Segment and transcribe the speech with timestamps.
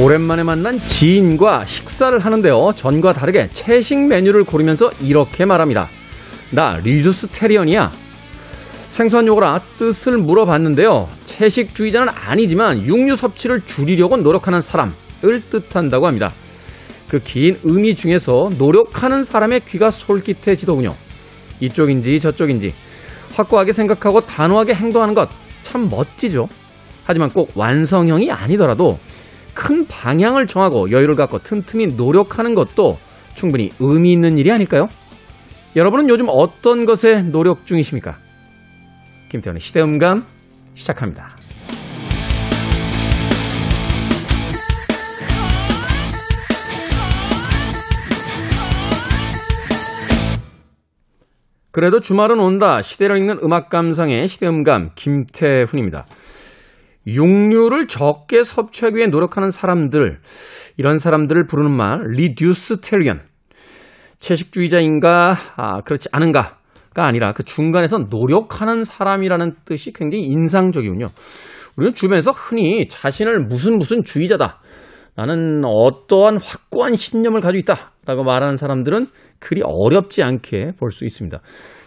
[0.00, 2.72] 오랜만에 만난 지인과 식사를 하는데요.
[2.74, 5.88] 전과 다르게 채식 메뉴를 고르면서 이렇게 말합니다.
[6.50, 7.92] 나 리조스테리언이야.
[8.88, 11.08] 생소한 용어라 뜻을 물어봤는데요.
[11.26, 14.92] 채식주의자는 아니지만 육류 섭취를 줄이려고 노력하는 사람을
[15.50, 16.30] 뜻한다고 합니다.
[17.08, 20.90] 그 긴 의미 중에서 노력하는 사람의 귀가 솔깃해지더군요.
[21.60, 22.74] 이쪽인지 저쪽인지
[23.34, 25.28] 확고하게 생각하고 단호하게 행동하는 것
[25.64, 26.46] 참 멋지죠.
[27.04, 28.98] 하지만 꼭 완성형이 아니더라도
[29.54, 32.98] 큰 방향을 정하고 여유를 갖고 틈틈이 노력하는 것도
[33.34, 34.86] 충분히 의미 있는 일이 아닐까요?
[35.76, 38.16] 여러분은 요즘 어떤 것에 노력 중이십니까?
[39.30, 40.24] 김태현의 시대음감
[40.74, 41.36] 시작합니다.
[51.72, 52.82] 그래도 주말은 온다.
[52.82, 56.06] 시대를 읽는 음악 감상의 시대음감 김태훈입니다.
[57.06, 60.20] 육류를 적게 섭취하기 위해 노력하는 사람들,
[60.76, 63.20] 이런 사람들을 부르는 말, 리듀스테리언.
[64.18, 66.54] 채식주의자인가, 아, 그렇지 않은가가
[67.06, 71.06] 아니라 그 중간에서 노력하는 사람이라는 뜻이 굉장히 인상적이군요.
[71.76, 74.60] 우리는 주변에서 흔히 자신을 무슨 무슨 주의자다.
[75.16, 77.92] 나는 어떠한 확고한 신념을 가지고 있다.
[78.06, 79.06] 라고 말하는 사람들은
[79.40, 81.40] 그리 어렵지 않게 볼 수 있습니다.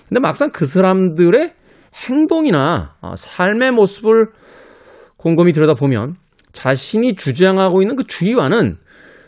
[0.07, 1.53] 근데 막상 그 사람들의
[2.07, 4.27] 행동이나 아, 삶의 모습을
[5.28, 6.16] 곰곰이 들여다보면
[6.53, 8.78] 자신이 주장하고 있는 그 주의와는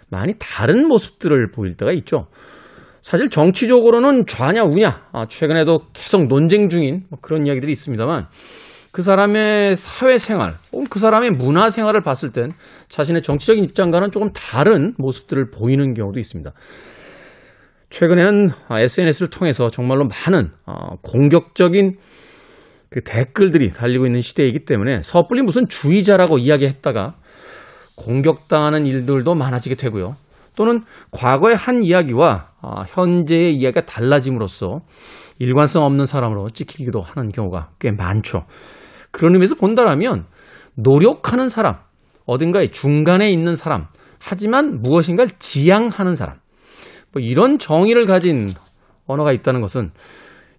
[0.09, 2.27] 많이 다른 모습들을 보일 때가 있죠.
[3.01, 8.27] 사실 정치적으로는 좌냐 우냐, 아, 최근에도 계속 논쟁 중인 뭐 그런 이야기들이 있습니다만
[8.91, 12.51] 그 사람의 사회생활, 혹은 그 사람의 문화생활을 봤을 땐
[12.87, 16.51] 자신의 정치적인 입장과는 조금 다른 모습들을 보이는 경우도 있습니다.
[17.89, 21.97] 최근에는 SNS를 통해서 정말로 많은 어, 공격적인
[22.89, 27.15] 그 댓글들이 달리고 있는 시대이기 때문에 섣불리 무슨 주의자라고 이야기했다가
[27.95, 30.15] 공격당하는 일들도 많아지게 되고요.
[30.55, 34.81] 또는 과거의 한 이야기와 어, 현재의 이야기가 달라짐으로써
[35.37, 38.45] 일관성 없는 사람으로 찍히기도 하는 경우가 꽤 많죠.
[39.11, 40.25] 그런 의미에서 본다라면
[40.75, 41.77] 노력하는 사람,
[42.25, 43.87] 어딘가에 중간에 있는 사람,
[44.19, 46.39] 하지만 무엇인가를 지향하는 사람,
[47.13, 48.51] 뭐 이런 정의를 가진
[49.07, 49.91] 언어가 있다는 것은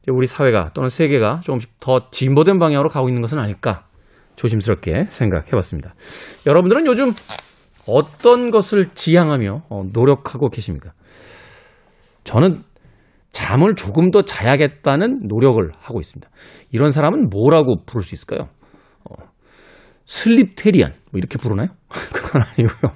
[0.08, 3.86] 우리 사회가 또는 세계가 조금씩 더 진보된 방향으로 가고 있는 것은 아닐까
[4.36, 5.94] 조심스럽게 생각해 봤습니다.
[6.46, 7.12] 여러분들은 요즘
[7.86, 10.92] 어떤 것을 지향하며 어, 노력하고 계십니까?
[12.24, 12.62] 저는
[13.32, 16.28] 잠을 조금 더 자야겠다는 노력을 하고 있습니다.
[16.72, 18.48] 이런 사람은 뭐라고 부를 수 있을까요?
[19.04, 19.14] 어,
[20.06, 21.68] 슬립테리안 뭐 이렇게 부르나요?
[22.12, 22.92] 그건 아니고요.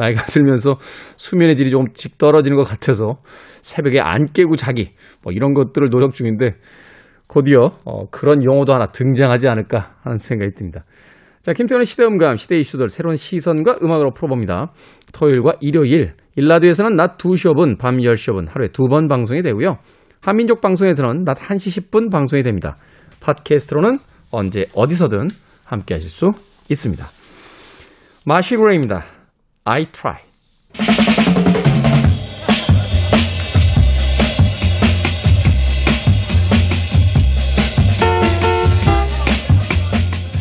[0.00, 0.76] 나이가 들면서
[1.16, 3.20] 수면의 질이 조금씩 떨어지는 것 같아서
[3.62, 6.56] 새벽에 안 깨고 자기 뭐 이런 것들을 노력 중인데
[7.26, 10.84] 곧이어 어, 그런 용어도 하나 등장하지 않을까 하는 생각이 듭니다.
[11.42, 14.72] 자, 김태현의 시대음감, 시대 이슈들 새로운 시선과 음악으로 풀어봅니다.
[15.14, 19.78] 토요일과 일요일, 일라드에서는 낮 2시 5분, 밤 10시 5분 하루에 두 번 방송이 되고요.
[20.20, 22.76] 한민족 방송에서는 낮 1시 10분 방송이 됩니다.
[23.20, 23.98] 팟캐스트로는
[24.32, 25.28] 언제 어디서든
[25.64, 26.30] 함께 하실 수
[26.68, 27.06] 있습니다.
[28.26, 29.19] 마시 그레입니다.
[29.72, 30.16] I try.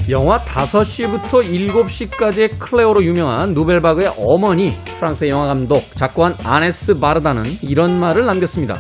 [0.09, 8.25] 영화 5시부터 7시까지의 클레오로 유명한 누벨바그의 어머니, 프랑스의 영화 감독, 작고한 아네스 바르다는 이런 말을
[8.25, 8.79] 남겼습니다.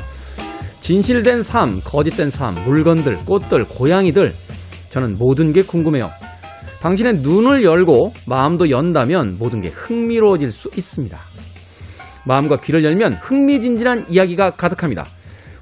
[0.81, 4.33] 진실된 삶, 거짓된 삶, 물건들, 꽃들, 고양이들,
[4.89, 6.09] 저는 모든 게 궁금해요.
[6.81, 11.17] 당신의 눈을 열고 마음도 연다면 모든 게 흥미로워질 수 있습니다.
[12.25, 15.05] 마음과 귀를 열면 흥미진진한 이야기가 가득합니다.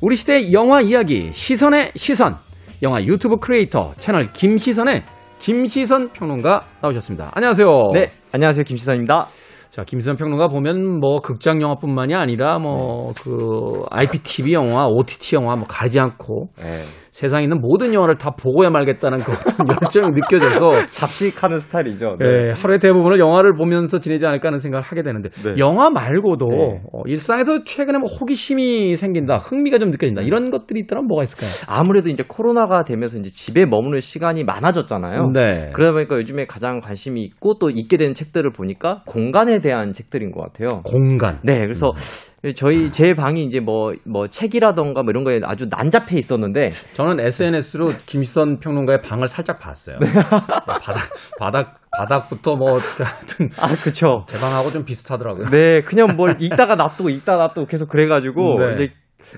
[0.02, 2.36] 우리 시대의 영화 이야기, 시선의 시선.
[2.84, 5.04] 영화 유튜브 크리에이터 채널 김시선의
[5.40, 7.32] 김시선 평론가 나오셨습니다.
[7.34, 7.68] 안녕하세요.
[7.94, 8.64] 네, 안녕하세요.
[8.64, 9.28] 김시선입니다.
[9.72, 16.00] 자, 김시선 평론가 보면 뭐 극장 영화뿐만이 아니라 뭐그 IPTV 영화, OTT 영화 뭐 가리지
[16.00, 16.84] 않고 네.
[17.18, 19.32] 세상에 있는 모든 영화를 다 보고야 말겠다는 그
[19.82, 22.18] 열정이 느껴져서 잡식하는 스타일이죠.
[22.20, 22.28] 네.
[22.28, 22.52] 네.
[22.56, 25.56] 하루의 대부분을 영화를 보면서 지내지 않을까 하는 생각을 하게 되는데 네.
[25.58, 26.82] 영화 말고도 네.
[26.94, 31.50] 어, 일상에서 최근에 뭐 호기심이 생긴다, 흥미가 좀 느껴진다 이런 것들이 있다면 뭐가 있을까요?
[31.68, 35.32] 아무래도 이제 코로나가 되면서 이제 집에 머무는 시간이 많아졌잖아요.
[35.34, 35.72] 네.
[35.74, 40.42] 그러다 보니까 요즘에 가장 관심이 있고 또 읽게 되는 책들을 보니까 공간에 대한 책들인 것
[40.42, 40.84] 같아요.
[40.84, 41.40] 공간.
[41.42, 42.27] 네, 그래서 음.
[42.56, 47.94] 저희 제 방이 이제 뭐뭐 뭐 책이라던가 뭐 이런 거에 아주 난잡해 있었는데 저는 SNS로
[48.06, 49.98] 김선 평론가의 방을 살짝 봤어요.
[50.00, 50.08] 네.
[50.14, 51.00] 바닥
[51.40, 54.26] 바닥 바닥부터 뭐 하여튼 아 그렇죠.
[54.28, 55.50] 제 방하고 좀 비슷하더라고요.
[55.50, 58.74] 네, 그냥 뭘 읽다가 놔두고 읽다가 놔두고 계속 그래가지고 네.
[58.76, 58.94] 이제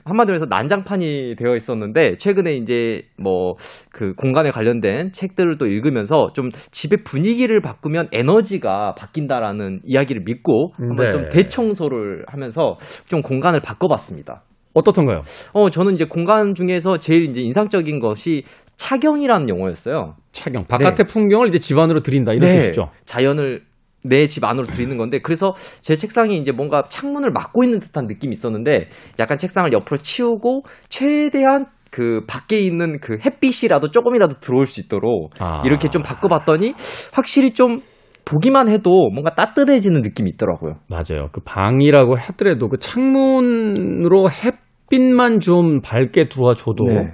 [0.06, 3.56] 한마디로 해서 난장판이 되어 있었는데 최근에 이제 뭐
[3.92, 11.06] 그 공간에 관련된 책들을 또 읽으면서 좀 집의 분위기를 바꾸면 에너지가 바뀐다라는 이야기를 믿고 한번
[11.06, 11.10] 네.
[11.12, 12.78] 좀 대청소를 하면서
[13.08, 14.44] 좀 공간을 바꿔봤습니다.
[14.74, 15.24] 어떻던가요?
[15.54, 18.44] 어 저는 이제 공간 중에서 제일 이제 인상적인 것이
[18.78, 20.16] 차경이라는 용어였어요.
[20.32, 20.66] 차경.
[20.68, 22.60] 바깥의 풍경을 이제 집안으로 들인다 이런 네.
[22.60, 22.90] 뜻이죠.
[23.06, 23.62] 자연을
[24.04, 28.34] 내 집 안으로 들이는 건데 그래서 제 책상이 이제 뭔가 창문을 막고 있는 듯한 느낌이
[28.34, 35.32] 있었는데 약간 책상을 옆으로 치우고 최대한 그 밖에 있는 그 햇빛이라도 조금이라도 들어올 수 있도록
[35.40, 35.64] 아.
[35.66, 36.74] 이렇게 좀 바꿔봤더니
[37.12, 37.82] 확실히 좀
[38.26, 40.76] 보기만 해도 뭔가 따뜻해지는 느낌이 있더라고요.
[40.88, 41.30] 맞아요.
[41.32, 47.14] 그 방이라고 하더라도 그 창문으로 햇빛만 좀 밝게 들어와줘도 네.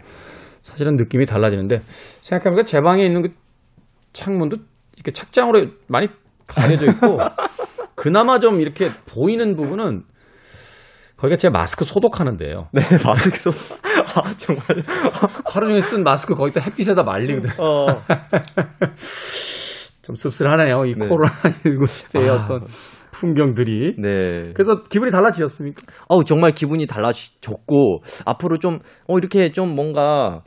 [0.61, 1.79] 사실은 느낌이 달라지는데
[2.21, 3.29] 생각해보니까 제 방에 있는 그
[4.11, 4.57] 창문도
[4.95, 6.07] 이렇게 착장으로 많이
[6.47, 7.17] 가려져 있고
[7.95, 10.03] 그나마 좀 이렇게 보이는 부분은
[11.17, 12.67] 거기가 제 마스크 소독하는 데요.
[12.73, 13.51] 네, 마스크도
[14.15, 14.63] 아 정말
[15.45, 17.49] 하루 종일 쓴 마스크 거기다 햇빛에다 말리거든.
[17.57, 17.87] 어.
[20.03, 20.85] 좀 씁쓸하네요.
[20.85, 21.07] 이 네.
[21.07, 22.33] 코로나19 시대의 아.
[22.35, 22.65] 어떤
[23.11, 23.95] 풍경들이.
[23.97, 24.51] 네.
[24.53, 25.83] 그래서 기분이 달라지셨습니까?
[26.09, 30.41] 어우 정말 기분이 달라졌고 앞으로 좀 어 이렇게 좀 뭔가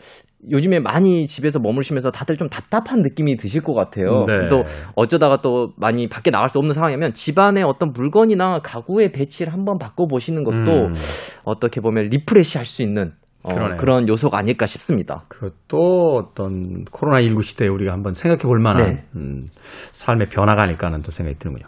[0.51, 4.25] 요즘에 많이 집에서 머무르시면서 다들 좀 답답한 느낌이 드실 것 같아요.
[4.27, 4.49] 네.
[4.49, 4.63] 또
[4.95, 10.45] 어쩌다가 또 많이 밖에 나갈 수 없는 상황이면 집안에 어떤 물건이나 가구의 배치를 한번 바꿔보시는
[10.45, 10.95] 것도 음.
[11.45, 13.13] 어떻게 보면 refresh 할 수 있는
[13.45, 13.77] 어.
[13.79, 15.23] 그런 요소가 아닐까 싶습니다.
[15.29, 19.05] 그것도 어떤 코로나19 시대에 우리가 한번 생각해 볼 만한 네.
[19.17, 19.49] 음,
[19.93, 21.67] 삶의 변화가 아닐까 하는 또 생각이 드는군요.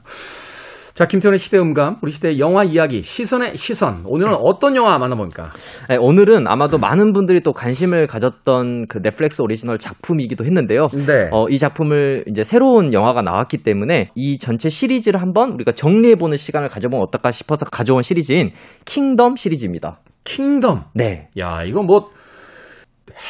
[1.01, 4.03] 자, 김태훈의 시대음감, 우리 시대의 영화 이야기, 시선의 시선.
[4.05, 5.45] 오늘은 어떤 영화 만나봅니까?
[5.89, 10.89] 네, 오늘은 아마도 많은 분들이 또 관심을 가졌던 그 넷플릭스 오리지널 작품이기도 했는데요.
[10.89, 11.31] 네.
[11.33, 16.69] 어, 이 작품을 이제 새로운 영화가 나왔기 때문에 이 전체 시리즈를 한번 우리가 정리해보는 시간을
[16.69, 18.51] 가져보면 어떨까 싶어서 가져온 시리즈인
[18.85, 20.01] 킹덤 시리즈입니다.
[20.25, 20.83] 킹덤.
[20.93, 21.31] 네.
[21.39, 22.11] 야, 이거 뭐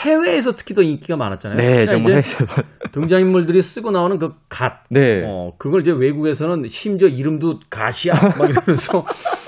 [0.02, 1.56] 해외에서 특히 더 인기가 많았잖아요.
[1.56, 2.18] 네, 정말.
[2.18, 2.34] 이제
[2.92, 4.84] 등장인물들이 쓰고 나오는 그 갓.
[4.90, 5.22] 네.
[5.26, 8.14] 어, 그걸 이제 외국에서는 심지어 이름도 갓이야.
[8.38, 9.04] 막 이러면서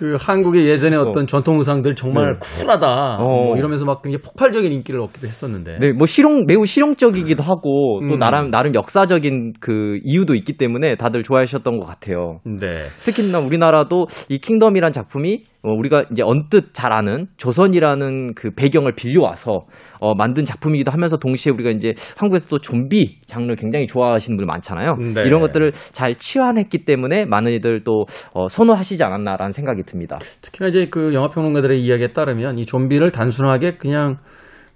[0.00, 2.62] 그 한국의 예전에 어떤 전통 의상들 정말 네.
[2.62, 3.18] 쿨하다.
[3.18, 3.22] 어.
[3.22, 5.78] 뭐 이러면서 막 굉장히 폭발적인 인기를 얻기도 했었는데.
[5.78, 8.18] 네, 뭐 실용 매우 실용적이기도 하고 또 음.
[8.18, 12.40] 나름 나름 역사적인 그 이유도 있기 때문에 다들 좋아하셨던 것 같아요.
[12.44, 12.86] 네.
[13.00, 19.66] 특히나 우리나라도 이 킹덤이란 작품이 어, 우리가 이제 언뜻 잘 아는 조선이라는 그 배경을 빌려와서
[20.00, 24.96] 어, 만든 작품이기도 하면서 동시에 우리가 이제 한국에서도 좀비 장르를 굉장히 좋아하시는 분들 많잖아요.
[25.14, 25.22] 네.
[25.26, 30.18] 이런 것들을 잘 치환했기 때문에 많은 이들 또 어, 선호하시지 않았나라는 생각이 듭니다.
[30.40, 34.16] 특히나 이제 그 영화 평론가들의 이야기에 따르면 이 좀비를 단순하게 그냥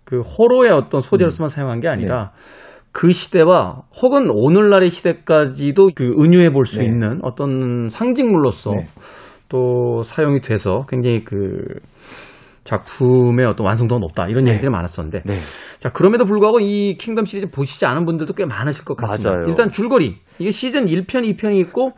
[0.05, 2.33] 그 호러의 어떤 소재로서만 사용한 게 아니라
[2.93, 6.85] 그 시대와 혹은 오늘날의 시대까지도 그 은유해 볼수 네.
[6.85, 8.87] 있는 어떤 상징물로서 네.
[9.49, 11.63] 또 사용이 돼서 굉장히 그
[12.65, 15.35] 작품의 어떤 완성도가 높다 이런 얘기들이 많았었는데 네.
[15.79, 19.31] 자 그럼에도 불구하고 이 킹덤 시리즈 보시지 않은 분들도 꽤 많으실 것 같습니다.
[19.31, 19.47] 맞아요.
[19.49, 21.93] 일단 줄거리 이게 시즌 1편, 2편이 있고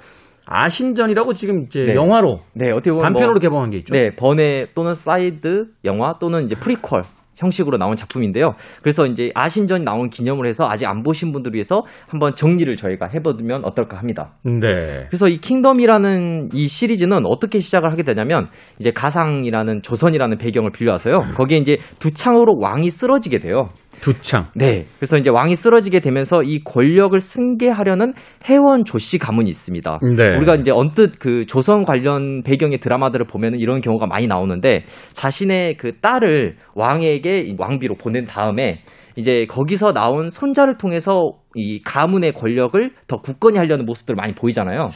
[0.46, 1.94] 아신전이라고 지금 이제 네.
[1.94, 3.94] 영화로 네, 어떻게 보면 단편으로 뭐, 개봉한 게 있죠.
[3.94, 7.02] 네, 번외 또는 사이드 영화 또는 이제 프리퀄
[7.36, 8.54] 형식으로 나온 작품인데요.
[8.82, 13.64] 그래서 이제 아신전이 나온 기념을 해서 아직 안 보신 분들 위해서 한번 정리를 저희가 해보면
[13.64, 14.32] 어떨까 합니다.
[14.42, 15.06] 네.
[15.08, 21.34] 그래서 이 킹덤이라는 이 시리즈는 어떻게 시작을 하게 되냐면 이제 가상이라는 조선이라는 배경을 빌려와서요.
[21.36, 23.68] 거기에 이제 두 창으로 왕이 쓰러지게 돼요.
[24.00, 24.46] 두 창.
[24.54, 24.84] 네.
[24.98, 28.12] 그래서 이제 왕이 쓰러지게 되면서 이 권력을 승계하려는
[28.48, 30.00] 해원 조씨 가문이 있습니다.
[30.16, 30.36] 네.
[30.36, 35.92] 우리가 이제 언뜻 그 조선 관련 배경의 드라마들을 보면은 이런 경우가 많이 나오는데 자신의 그
[36.00, 38.74] 딸을 왕에게 이 왕비로 보낸 다음에
[39.16, 44.88] 이제 거기서 나온 손자를 통해서 이 가문의 권력을 더 굳건히 하려는 모습들을 많이 보이잖아요.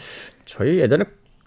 [0.45, 1.05] 저희 예전에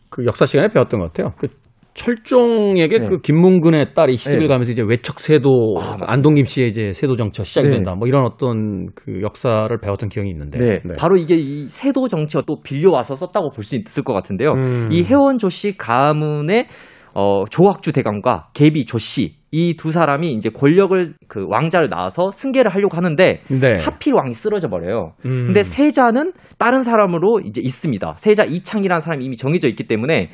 [0.09, 1.33] 그 역사 시간에 배웠던 것 같아요.
[1.37, 1.47] 그
[1.95, 3.07] 철종에게 네.
[3.07, 4.47] 그 김문근의 딸이 시집을 네.
[4.47, 6.05] 가면서 이제 외척 세도 아, 맞습니다.
[6.11, 7.75] 안동 김 씨의 이제 세도 정치가 시작이 네.
[7.75, 7.93] 된다.
[7.93, 10.57] 뭐 이런 어떤 그 역사를 배웠던 기억이 있는데.
[10.57, 14.53] 네, 바로 이게 이 세도 정치가 또 빌려 와서 썼다고 볼 수 있을 것 같은데요.
[14.53, 14.89] 음.
[14.91, 16.65] 이 해원 조씨 가문의
[17.13, 22.97] 어, 조학주 대감과 계비 조씨 이 두 사람이 이제 권력을 그 왕자를 낳아서 승계를 하려고
[22.97, 23.75] 하는데 네.
[23.79, 25.13] 하필 왕이 쓰러져 버려요.
[25.25, 25.45] 음.
[25.45, 28.15] 근데 세자는 다른 사람으로 이제 있습니다.
[28.17, 30.31] 세자 이창이라는 사람이 이미 정해져 있기 때문에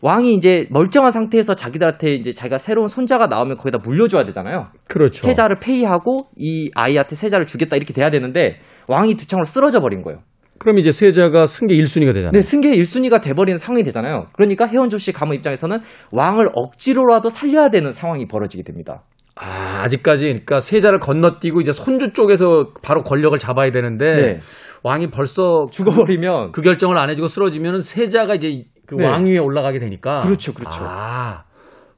[0.00, 4.66] 왕이 이제 멀쩡한 상태에서 자기들한테 이제 자기가 새로운 손자가 나오면 거기다 물려줘야 되잖아요.
[4.88, 5.24] 그렇죠.
[5.26, 10.20] 세자를 폐위하고 이 아이한테 세자를 주겠다 이렇게 돼야 되는데 왕이 두 창으로 쓰러져 버린 거예요.
[10.58, 12.32] 그럼 이제 세자가 승계 1순위가 되잖아요.
[12.32, 14.26] 네, 승계 1순위가 돼버리는 상황이 되잖아요.
[14.32, 15.78] 그러니까 해원조 씨 가문 입장에서는
[16.12, 19.02] 왕을 억지로라도 살려야 되는 상황이 벌어지게 됩니다.
[19.34, 24.38] 아, 아직까지 그러니까 세자를 건너뛰고 이제 손주 쪽에서 바로 권력을 잡아야 되는데 네.
[24.82, 29.04] 왕이 벌써 죽어버리면 그 결정을 안 해주고 쓰러지면은 세자가 이제 그 네.
[29.04, 30.22] 왕위에 올라가게 되니까.
[30.22, 30.78] 그렇죠, 그렇죠.
[30.80, 31.44] 아,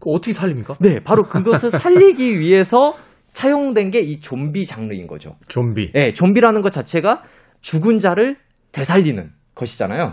[0.00, 0.76] 그 어떻게 살립니까?
[0.80, 2.94] 네, 바로 그것을 살리기 위해서
[3.34, 5.36] 차용된 게 이 좀비 장르인 거죠.
[5.46, 5.92] 좀비.
[5.92, 7.22] 네, 좀비라는 것 자체가
[7.60, 8.36] 죽은 자를
[8.78, 10.12] 되살리는 것이잖아요.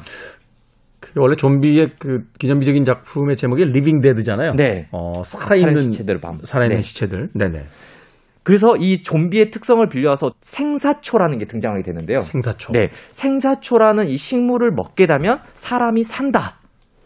[0.99, 4.53] 그게 원래 좀비의 그 기념비적인 작품의 제목이 Living Dead잖아요.
[4.55, 4.87] 네.
[4.91, 6.39] 어, 살아있는 시체들의 밤.
[6.43, 6.81] 살아있는 네.
[6.81, 7.29] 시체들.
[7.35, 7.65] 네네.
[8.43, 12.19] 그래서 이 좀비의 특성을 빌려와서 생사초라는 게 등장하게 되는데요.
[12.19, 12.73] 생사초.
[12.73, 16.59] 네, 생사초라는 이 식물을 먹게 되면 사람이 산다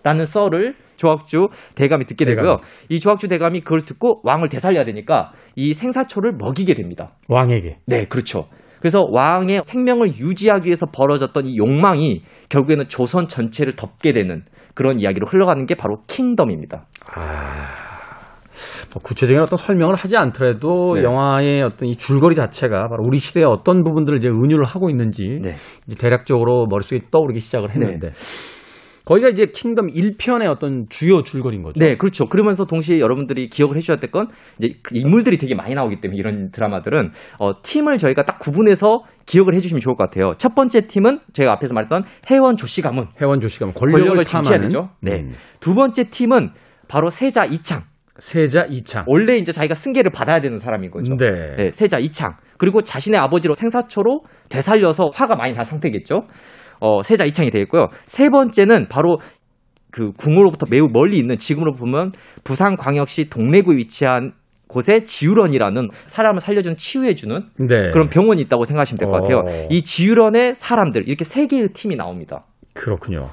[0.03, 2.57] 라는 썰을 조학주 대감이 듣게 되고요.
[2.57, 2.61] 대감이.
[2.89, 7.15] 이 조학주 대감이 그걸 듣고 왕을 되살려야 되니까 이 생사초를 먹이게 됩니다.
[7.29, 7.77] 왕에게.
[7.85, 8.49] 네, 그렇죠.
[8.79, 14.43] 그래서 왕의 생명을 유지하기 위해서 벌어졌던 이 욕망이 결국에는 조선 전체를 덮게 되는
[14.73, 16.85] 그런 이야기로 흘러가는 게 바로 킹덤입니다.
[18.93, 21.03] 뭐 구체적인 어떤 설명을 하지 않더라도 네.
[21.03, 25.55] 영화의 어떤 이 줄거리 자체가 바로 우리 시대의 어떤 부분들을 이제 은유를 하고 있는지 네.
[25.87, 28.11] 이제 대략적으로 머릿속에 떠오르기 시작을 했는데
[29.09, 31.83] 거기가 이제 킹덤 1편의 어떤 주요 줄거리인 거죠.
[31.83, 32.25] 네, 그렇죠.
[32.25, 34.27] 그러면서 동시에 여러분들이 기억을 해주셔야 될 건
[34.59, 39.55] 이제 그 인물들이 되게 많이 나오기 때문에 이런 드라마들은 어, 팀을 저희가 딱 구분해서 기억을
[39.55, 40.33] 해주시면 좋을 것 같아요.
[40.37, 43.07] 첫 번째 팀은 제가 앞에서 말했던 해원 조씨 가문.
[43.21, 44.89] 해원 조씨가 권력을, 권력을 탐하는 쟁취해야 되죠.
[45.01, 45.21] 네.
[45.21, 46.51] 음, 두 번째 팀은
[46.87, 47.81] 바로 세자 이창.
[48.19, 49.05] 세자 이창.
[49.07, 51.15] 원래 이제 자기가 승계를 받아야 되는 사람인 거죠.
[51.15, 51.55] 네.
[51.57, 52.33] 네, 세자 이창.
[52.57, 56.23] 그리고 자신의 아버지로 생사초로 되살려서 화가 많이 난 상태겠죠.
[56.79, 57.87] 어, 세자 이창이 되겠고요.
[58.05, 59.19] 세 번째는 바로
[59.91, 62.11] 그 궁으로부터 매우 멀리 있는 지금으로 보면
[62.43, 64.33] 부산광역시 동래구에 위치한
[64.67, 67.91] 곳에 지유런이라는 사람을 살려주는 치유해주는 네.
[67.91, 69.37] 그런 병원이 있다고 생각하시면 될 것 같아요.
[69.39, 69.67] 어.
[69.71, 72.43] 이 지유런의 사람들 이렇게 세 개의 팀이 나옵니다.
[72.75, 73.29] 그렇군요.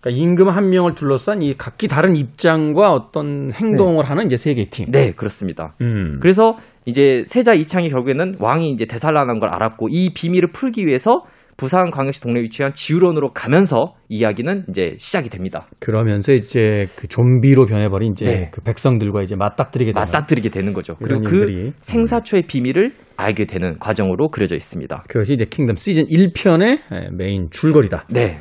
[0.00, 4.70] 그러니까 임금 한 명을 둘러싼 이 각기 다른 입장과 어떤 행동을 하는 이제 세 개의
[4.70, 4.90] 팀.
[4.90, 5.72] 네, 그렇습니다.
[5.82, 6.18] 음.
[6.20, 11.22] 그래서 이제 세자 이창이 결국에는 왕이 이제 되살아난 걸 알았고 이 비밀을 풀기 위해서
[11.60, 15.68] 부산 광역시 동래에 위치한 지율헌으로 가면서 이야기는 이제 시작이 됩니다.
[15.78, 18.50] 그러면서 이제 그 좀비로 변해버린 이제 네.
[18.50, 20.94] 그 백성들과 이제 맞닥뜨리게 되는 맞닥뜨리게 되는 거죠.
[20.96, 21.72] 그리고 그 일들이.
[21.82, 25.02] 생사초의 비밀을 알게 되는 과정으로 그려져 있습니다.
[25.06, 26.78] 그것이 이제 킹덤 시즌 1편의
[27.14, 28.06] 메인 줄거리다.
[28.10, 28.38] 네.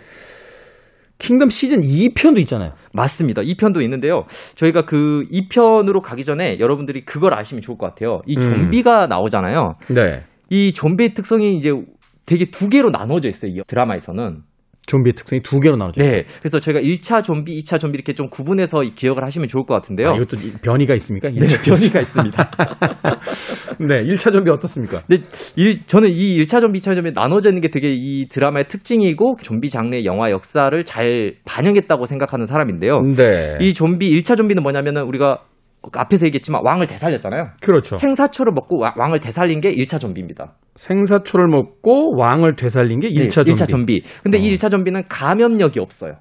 [1.18, 2.72] 킹덤 시즌 2편도 있잖아요.
[2.94, 3.42] 맞습니다.
[3.42, 4.24] 2편도 있는데요.
[4.56, 8.22] 저희가 그 2편으로 가기 전에 여러분들이 그걸 아시면 좋을 것 같아요.
[8.26, 8.42] 이 음.
[8.42, 9.74] 좀비가 나오잖아요.
[9.94, 10.24] 네.
[10.50, 11.72] 이 좀비의 특성이 이제
[12.30, 13.52] 되게 두 개로 나눠져 있어요.
[13.52, 14.42] 이 드라마에서는.
[14.88, 16.16] 좀비의 특성이 두 개로 나눠져 있어요.
[16.16, 16.24] 네.
[16.40, 20.10] 그래서 저희가 1차 좀비, 2차 좀비 이렇게 좀 구분해서 이 기억을 하시면 좋을 것 같은데요.
[20.10, 21.30] 아, 이것도 이- 변이가 있습니까?
[21.30, 22.50] 네, 변이가 있습니다.
[23.88, 25.02] 네, 1차 좀비 어떻습니까?
[25.08, 25.24] 근데
[25.56, 29.70] 일, 저는 이 1차 좀비, 2차 좀비 나눠져 있는 게 되게 이 드라마의 특징이고 좀비
[29.70, 33.02] 장르의 영화 역사를 잘 반영했다고 생각하는 사람인데요.
[33.16, 33.58] 네.
[33.62, 35.40] 이 좀비 1차 좀비는 뭐냐면은 우리가
[35.94, 37.50] 앞에서 얘기했지만 왕을 되살렸잖아요.
[37.62, 37.96] 그렇죠.
[37.96, 40.56] 생사초를 먹고 와- 왕을 되살린 게 1차 좀비입니다.
[40.80, 43.54] 생사초를 먹고 왕을 되살린 게 1차 네, 좀비.
[43.54, 44.04] 1차 좀비.
[44.24, 44.42] 근데 어.
[44.42, 46.14] 이 1차 좀비는 감염력이 없어요.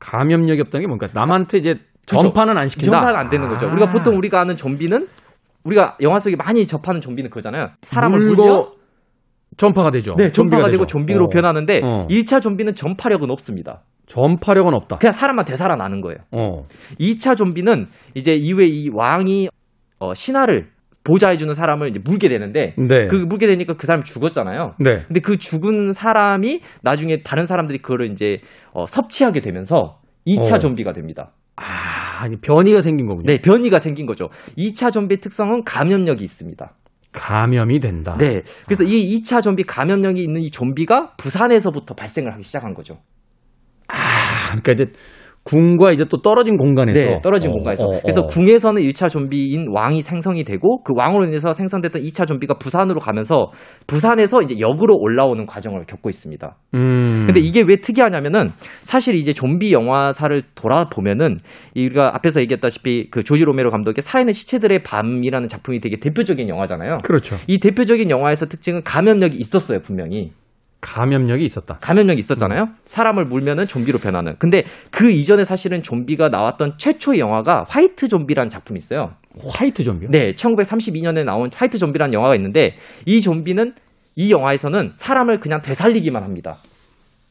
[0.00, 1.74] 감염력이 없다는 게 뭔가 남한테 이제.
[2.04, 2.98] 전파는 안 시킨다.
[2.98, 3.68] 전파가 안 되는 거죠.
[3.68, 3.72] 아.
[3.72, 5.06] 우리가 보통 우리가 아는 좀비는
[5.62, 7.68] 우리가 영화 속에 많이 접하는 좀비는 그거잖아요.
[7.82, 8.72] 사람을 물고
[9.56, 10.16] 전파가 되죠.
[10.16, 10.86] 네, 전파가 되고 되죠.
[10.86, 11.28] 좀비로 어.
[11.28, 12.08] 변하는데 어.
[12.10, 13.82] 1차 좀비는 전파력은 없습니다.
[14.06, 14.96] 전파력은 없다.
[14.96, 16.18] 그냥 사람만 되살아나는 거예요.
[16.32, 16.64] 어.
[16.98, 19.48] 2차 좀비는 이제 이후에 이 왕이
[20.00, 20.72] 어, 신하를
[21.04, 23.06] 보좌해주는 사람을 이제 물게 되는데 네.
[23.08, 24.74] 그 물게 되니까 그 사람이 죽었잖아요.
[24.78, 25.04] 네.
[25.06, 28.38] 근데 그 죽은 사람이 나중에 다른 사람들이 그거를 이제
[28.72, 30.58] 어, 섭취하게 되면서 2차 어.
[30.58, 31.32] 좀비가 됩니다.
[31.56, 33.26] 아, 이게 변이가 생긴 거군요.
[33.26, 34.28] 네, 변이가 생긴 거죠.
[34.56, 36.72] 2차 좀비의 특성은 감염력이 있습니다.
[37.12, 38.16] 감염이 된다.
[38.18, 38.42] 네.
[38.64, 43.00] 그래서 이 2차 좀비 감염력이 있는 이 좀비가 부산에서부터 발생을 하기 시작한 거죠.
[43.88, 43.96] 아,
[44.48, 44.86] 그러니까 이제
[45.44, 47.84] 궁과 이제 또 떨어진 공간에서 네, 떨어진 어, 공간에서.
[47.84, 48.00] 어, 어.
[48.00, 53.50] 그래서 궁에서는 1차 좀비인 왕이 생성이 되고 그 왕으로 인해서 생성됐던 2차 좀비가 부산으로 가면서
[53.86, 56.56] 부산에서 이제 역으로 올라오는 과정을 겪고 있습니다.
[56.74, 57.24] 음.
[57.26, 61.38] 근데 이게 왜 특이하냐면은 사실 이제 좀비 영화사를 돌아보면은
[61.74, 66.98] 우리가 앞에서 얘기했다시피 그 조지 로메로 감독의 살아있는 시체들의 밤이라는 작품이 되게 대표적인 영화잖아요.
[67.02, 67.36] 그렇죠.
[67.48, 70.30] 이 대표적인 영화에서 특징은 감염력이 있었어요, 분명히.
[70.82, 71.78] 감염력이 있었다.
[71.80, 72.66] 감염력이 있었잖아요.
[72.84, 74.34] 사람을 물면은 좀비로 변하는.
[74.38, 79.12] 근데 그 이전에 사실은 좀비가 나왔던 최초의 영화가 화이트 좀비라는 작품이 있어요.
[79.54, 80.10] 화이트 좀비요?
[80.10, 82.70] 네, 1932년에 나온 화이트 좀비라는 영화가 있는데
[83.06, 83.74] 이 좀비는
[84.16, 86.56] 이 영화에서는 사람을 그냥 되살리기만 합니다.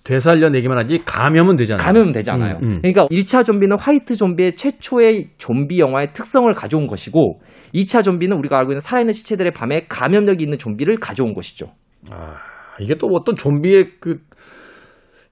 [0.05, 1.85] 되살려내기만 하지 감염은 되지 않아요.
[1.85, 2.57] 감염은 되지 않아요.
[2.63, 2.81] 음, 음.
[2.81, 7.41] 그러니까 1차 좀비는 화이트 좀비의 최초의 좀비 영화의 특성을 가져온 것이고
[7.75, 11.67] 2차 좀비는 우리가 알고 있는 살아있는 시체들의 밤에 감염력이 있는 좀비를 가져온 것이죠.
[12.09, 12.37] 아,
[12.81, 14.19] 이게 또 어떤 좀비의 그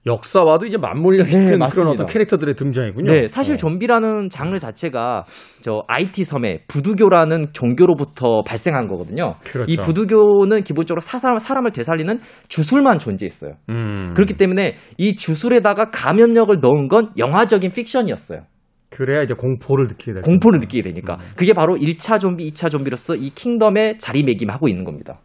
[0.06, 1.90] 역사와도 이제 맞물려 있는 네, 그런 맞습니다.
[1.90, 3.12] 어떤 캐릭터들의 등장이군요.
[3.12, 3.56] 네, 사실 어.
[3.58, 5.24] 좀비라는 장르 자체가
[5.60, 9.34] 저 IT 섬의 부두교라는 종교로부터 발생한 거거든요.
[9.44, 9.70] 그렇죠.
[9.70, 13.54] 이 부두교는 기본적으로 사람, 사람을 되살리는 주술만 존재했어요.
[13.68, 14.14] 음.
[14.14, 18.44] 그렇기 때문에 이 주술에다가 감염력을 넣은 건 영화적인 픽션이었어요.
[18.88, 23.30] 그래야 이제 공포를 느끼게 될 공포를 느끼게 되니까 그게 바로 1차 좀비, 2차 좀비로서 이
[23.30, 25.20] 킹덤의 자리매김하고 있는 겁니다.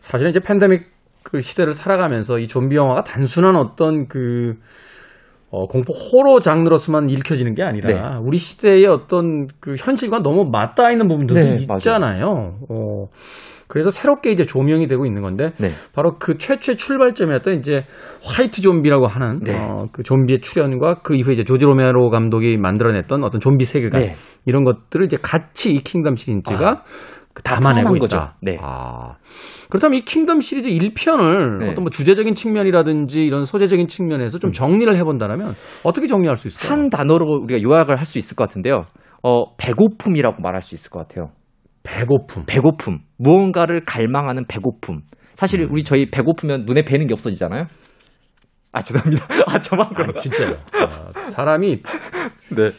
[0.00, 0.97] 사실은 이제 팬데믹
[1.30, 4.54] 그 시대를 살아가면서 이 좀비 영화가 단순한 어떤 그
[5.50, 8.18] 어, 공포 호러 장르로서만 읽혀지는 게 아니라 네.
[8.22, 12.56] 우리 시대의 어떤 그 현실과 너무 맞닿아 있는 부분들도 네, 있잖아요.
[12.70, 13.06] 어,
[13.66, 15.68] 그래서 새롭게 이제 조명이 되고 있는 건데 네.
[15.94, 17.84] 바로 그 최초의 출발점이었던 이제
[18.24, 19.54] 화이트 좀비라고 하는 네.
[19.54, 24.14] 어, 그 좀비의 출현과 그 이후에 이제 조지 로메로 감독이 만들어냈던 어떤 좀비 세계관 네.
[24.46, 28.18] 이런 것들을 이제 같이 이 킹덤 시리즈가 아, 그 다 담아내고 포함한 있다.
[28.18, 28.32] 거죠.
[28.42, 28.56] 네.
[28.60, 29.14] 아.
[29.68, 31.70] 그렇다면 이 킹덤 시리즈 1편을 네.
[31.70, 35.54] 어떤 뭐 주제적인 측면이라든지 이런 소재적인 측면에서 좀 정리를 해본다면
[35.84, 36.70] 어떻게 정리할 수 있을까요?
[36.72, 38.84] 한 단어로 우리가 요약을 할 수 있을 것 같은데요.
[39.22, 41.30] 어, 배고픔이라고 말할 수 있을 것 같아요.
[41.82, 42.44] 배고픔.
[42.46, 43.00] 배고픔.
[43.18, 45.02] 무언가를 갈망하는 배고픔.
[45.34, 47.64] 사실 우리 저희 배고프면 눈에 뵈는 게 없어지잖아요.
[48.72, 49.26] 아, 죄송합니다.
[49.48, 50.56] 아, 저만 그런 아, 진짜요.
[50.74, 51.76] 아, 사람이
[52.56, 52.70] 네.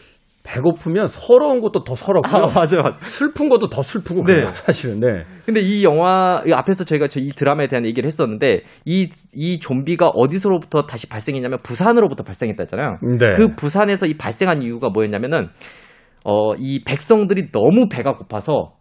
[0.52, 2.34] 배고프면 서러운 것도 더 서럽고요.
[2.34, 2.82] 아, 맞아요.
[2.82, 2.96] 맞아요.
[3.02, 4.34] 슬픈 것도 더 슬프고 네.
[4.34, 5.00] 그래요, 사실은.
[5.00, 5.24] 네.
[5.46, 10.86] 근데 이 영화 이 앞에서 저희가 저이 드라마에 대한 얘기를 했었는데 이 이 좀비가 어디서로부터
[10.86, 12.98] 다시 발생했냐면 부산으로부터 발생했다 했잖아요.
[13.18, 13.34] 네.
[13.36, 15.48] 그 부산에서 이 발생한 이유가 뭐였냐면은
[16.24, 18.72] 어 이 백성들이 너무 배가 고파서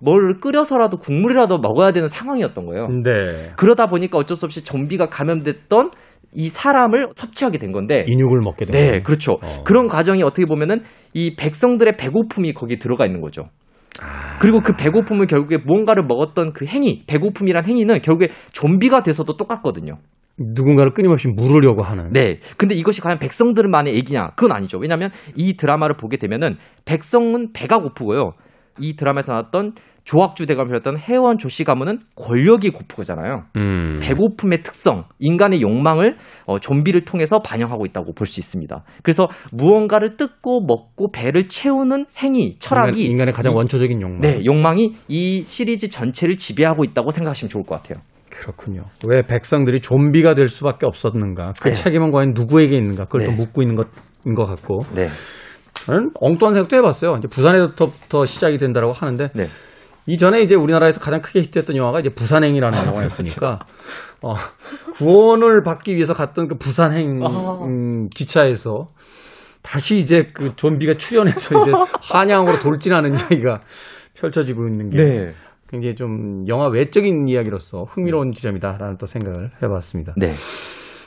[0.00, 2.86] 뭘 끓여서라도 국물이라도 먹어야 되는 상황이었던 거예요.
[3.02, 3.50] 네.
[3.56, 5.90] 그러다 보니까 어쩔 수 없이 좀비가 감염됐던
[6.34, 8.92] 이 사람을 섭취하게 된 건데 인육을 먹게 되는.
[8.92, 9.32] 네, 그렇죠.
[9.32, 9.64] 어.
[9.64, 10.82] 그런 과정이 어떻게 보면은
[11.14, 13.48] 이 백성들의 배고픔이 거기 들어가 있는 거죠.
[14.02, 14.38] 아.
[14.40, 19.98] 그리고 그 배고픔을 결국에 무언가를 먹었던 그 행위, 배고픔이란 행위는 결국에 좀비가 돼서도 똑같거든요.
[20.38, 22.12] 누군가를 끊임없이 물으려고 하는.
[22.12, 22.38] 네.
[22.56, 24.30] 근데 이것이 과연 백성들만의 얘기냐?
[24.36, 24.78] 그건 아니죠.
[24.78, 28.32] 왜냐하면 이 드라마를 보게 되면은 백성은 배가 고프고요.
[28.78, 29.72] 이 드라마에서 나왔던
[30.08, 33.42] 조학주 대감을 했던 해원 조씨 가문은 권력이 고프잖아요.
[33.56, 33.98] 음.
[34.00, 38.84] 배고픔의 특성, 인간의 욕망을 어, 좀비를 통해서 반영하고 있다고 볼 수 있습니다.
[39.02, 44.20] 그래서 무언가를 뜯고 먹고 배를 채우는 행위, 철학이 인간, 인간의 가장 이- 원초적인 욕망.
[44.20, 48.02] 네, 욕망이 이 시리즈 전체를 지배하고 있다고 생각하시면 좋을 것 같아요.
[48.30, 48.84] 그렇군요.
[49.08, 51.52] 왜 백성들이 좀비가 될 수밖에 없었는가?
[51.60, 51.72] 그 네.
[51.72, 53.04] 책임은 과연 누구에게 있는가?
[53.04, 53.36] 그걸 또 네.
[53.36, 54.78] 묻고 있는 것인 것 같고.
[54.94, 55.06] 네.
[55.84, 57.16] 저는 엉뚱한 생각도 해봤어요.
[57.18, 59.44] 이제 부산에서부터 시작이 된다라고 하는데 네.
[60.08, 63.58] 이전에 이제 우리나라에서 가장 크게 히트했던 영화가 이제 부산행이라는 영화였으니까
[64.22, 64.34] 어,
[64.94, 67.62] 구원을 받기 위해서 갔던 그 부산행 아.
[67.64, 68.88] 음, 기차에서
[69.62, 71.72] 다시 이제 그 좀비가 출연해서 이제
[72.10, 73.60] 한양으로 돌진하는 이야기가
[74.18, 75.30] 펼쳐지고 있는 게 네.
[75.68, 80.14] 굉장히 좀 영화 외적인 이야기로서 흥미로운 지점이다라는 또 생각을 해봤습니다.
[80.16, 80.32] 네.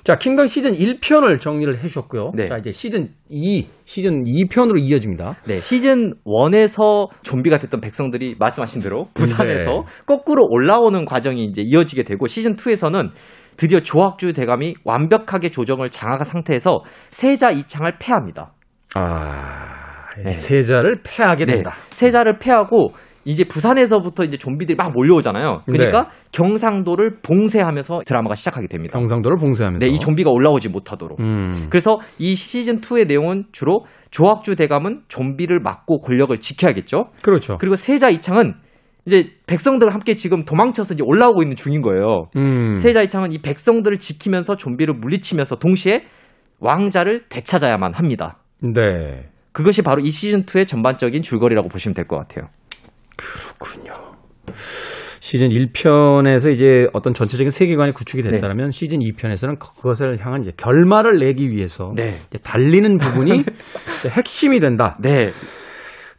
[0.03, 2.31] 자, 킹덤 시즌 1편을 정리를 해 주셨고요.
[2.35, 2.45] 네.
[2.45, 5.35] 자, 이제 시즌 2, 시즌 2편으로 이어집니다.
[5.45, 9.81] 네, 시즌 1에서 좀비가 됐던 백성들이 말씀하신 대로 부산에서 네.
[10.07, 13.11] 거꾸로 올라오는 과정이 이제 이어지게 되고 시즌 2에서는
[13.57, 18.53] 드디어 조학주 대감이 완벽하게 조정을 장악한 상태에서 세자 이창을 패합니다.
[18.95, 20.31] 아, 네.
[20.31, 21.73] 세자를 패하게 네, 된다.
[21.89, 22.89] 세자를 패하고
[23.25, 25.61] 이제 부산에서부터 이제 좀비들이 막 몰려오잖아요.
[25.65, 26.09] 그러니까 네.
[26.31, 28.97] 경상도를 봉쇄하면서 드라마가 시작하게 됩니다.
[28.97, 29.85] 경상도를 봉쇄하면서.
[29.85, 31.19] 네, 이 좀비가 올라오지 못하도록.
[31.19, 31.67] 음.
[31.69, 37.09] 그래서 이 시즌 2의 내용은 주로 조학주 대감은 좀비를 막고 권력을 지켜야겠죠.
[37.23, 37.57] 그렇죠.
[37.59, 38.55] 그리고 세자 이창은
[39.05, 42.25] 이제 백성들과 함께 지금 도망쳐서 이제 올라오고 있는 중인 거예요.
[42.35, 42.77] 음.
[42.77, 46.03] 세자 이창은 이 백성들을 지키면서 좀비를 물리치면서 동시에
[46.59, 48.37] 왕자를 되찾아야만 합니다.
[48.61, 49.29] 네.
[49.53, 52.47] 그것이 바로 이 시즌 2의 전반적인 줄거리라고 보시면 될 것 같아요.
[53.17, 53.93] 그렇군요.
[55.19, 61.51] 시즌 1편에서 이제 어떤 전체적인 세계관이 구축이 됐다면 시즌 2편에서는 그것을 향한 이제 결말을 내기
[61.51, 62.15] 위해서 네.
[62.43, 63.43] 달리는 부분이
[64.09, 64.97] 핵심이 된다.
[64.99, 65.27] 네,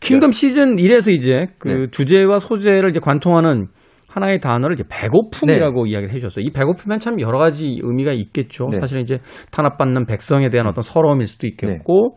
[0.01, 1.87] 킹덤 시즌 1에서 이제 그 네.
[1.91, 3.69] 주제와 소재를 이제 관통하는
[4.09, 6.45] 하나의 단어를 이제 배고픔이라고 이야기를 해주셨어요.
[6.45, 8.69] 이 배고픔엔 참 여러 가지 의미가 있겠죠.
[8.71, 8.79] 네.
[8.79, 9.19] 사실은 이제
[9.51, 12.17] 탄압받는 백성에 대한 어떤 서러움일 수도 있겠고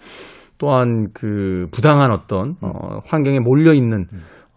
[0.57, 4.07] 또한 그 부당한 어떤 어, 환경에 몰려 있는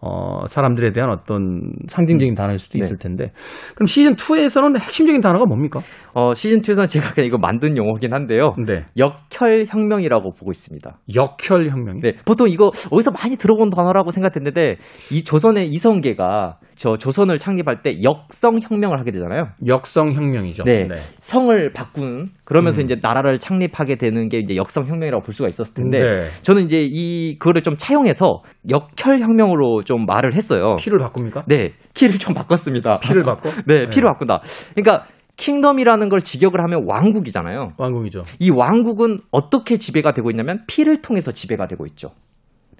[0.01, 2.85] 어, 사람들에 대한 어떤 상징적인 단어일 수도 네.
[2.85, 3.31] 있을 텐데
[3.75, 5.81] 그럼 시즌 2에서는 핵심적인 단어가 뭡니까?
[6.13, 8.55] 어, 시즌 2에서는 제가 그냥 이거 만든 용어긴 한데요.
[8.65, 10.97] 네, 역혈혁명이라고 보고 있습니다.
[11.15, 12.01] 역혈 혁명이.
[12.01, 14.77] 네, 보통 이거 어디서 많이 들어본 단어라고 생각했는데
[15.11, 19.49] 이 조선의 이성계가 저 조선을 창립할 때 역성혁명을 하게 되잖아요.
[19.67, 20.63] 역성 혁명이죠.
[20.63, 20.87] 네.
[21.19, 22.85] 성을 바꾼 그러면서 음.
[22.85, 26.25] 이제 나라를 창립하게 되는 게 이제 역성혁명이라고 볼 수가 있었을 텐데 네.
[26.41, 30.75] 저는 이제 이 그거를 좀 차용해서 역혈혁명으로 좀 말을 했어요.
[30.77, 31.45] 피를 바꿉니까?
[31.47, 32.99] 네, 키를 좀 바꿨습니다.
[32.99, 33.49] 피를 바꿔?
[33.65, 34.41] 네, 피를 바꾼다.
[34.75, 37.65] 그러니까 킹덤이라는 걸 직역을 하면 왕국이잖아요.
[37.75, 38.21] 왕궁이죠.
[38.37, 42.09] 이 왕국은 어떻게 지배가 되고 있냐면 피를 통해서 지배가 되고 있죠.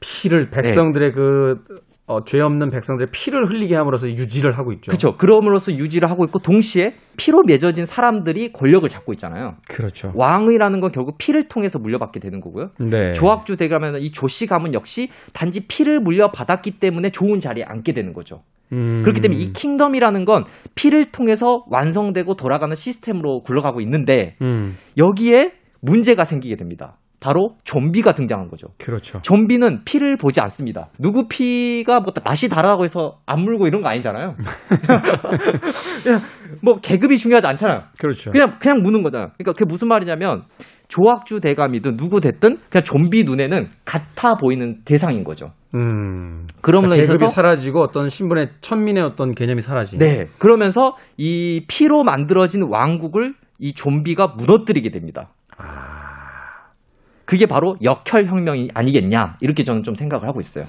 [0.02, 1.63] 피를 백성들의 그
[2.10, 4.89] 어, 죄 없는 백성들의 피를 흘리게 함으로써 유지를 하고 있죠.
[4.89, 5.15] 그렇죠.
[5.15, 9.58] 그럼으로써 유지를 하고 있고 동시에 피로 맺어진 사람들이 권력을 잡고 있잖아요.
[9.67, 10.12] 그렇죠.
[10.15, 12.69] 왕이라는 건 결국 피를 통해서 물려받게 되는 거고요.
[12.80, 13.12] 네.
[13.12, 18.41] 조학주 대가면 이 조씨 가문 역시 단지 피를 물려받았기 때문에 좋은 자리에 앉게 되는 거죠.
[18.74, 19.04] 음.
[19.04, 24.78] 그렇기 때문에 이 킹덤이라는 건 피를 통해서 완성되고 돌아가는 시스템으로 굴러가고 있는데 음.
[24.98, 26.98] 여기에 문제가 생기게 됩니다.
[27.19, 28.67] 바로 좀비가 등장한 거죠.
[28.77, 29.21] 그렇죠.
[29.21, 30.88] 좀비는 피를 보지 않습니다.
[30.99, 34.36] 누구 피가 뭐 맛이 다르다고 해서 안 물고 이런 거 아니잖아요.
[36.03, 36.21] 그냥
[36.63, 37.84] 뭐 계급이 중요하지 않잖아요.
[37.99, 38.32] 그렇죠.
[38.32, 39.32] 그냥 그냥 무는 거잖아요.
[39.38, 40.43] 그러니까 그게 무슨 말이냐면
[40.88, 45.51] 조학주 대감이든 누구 됐든 그냥 좀비 눈에는 같아 보이는 대상인 거죠.
[45.75, 46.47] 음.
[46.62, 50.05] 그럼으로 그러니까 계급이 사라지고 어떤 신분의 천민의 어떤 개념이 사라지는.
[50.05, 55.29] 네 그러면서 이 피로 만들어진 왕국을 이 좀비가 무너뜨리게 됩니다.
[55.58, 56.09] 아.
[57.30, 60.65] 그게 바로 역혈혁명이 아니겠냐 이렇게 저는 좀 생각을 하고 있어요.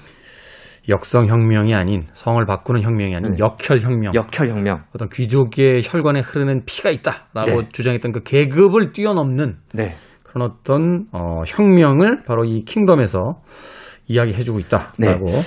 [0.91, 3.39] 역성 혁명이 아닌 성을 바꾸는 혁명이 아닌 네.
[3.39, 4.13] 역혈 혁명.
[4.15, 4.83] 역혈 혁명.
[4.95, 7.69] 어떤 귀족의 혈관에 흐르는 피가 있다라고 네.
[7.73, 9.95] 주장했던 그 계급을 뛰어넘는 네.
[10.23, 13.41] 그런 어떤 어, 혁명을 바로 이 킹덤에서
[14.09, 15.43] 이야기해주고 있다라고 네.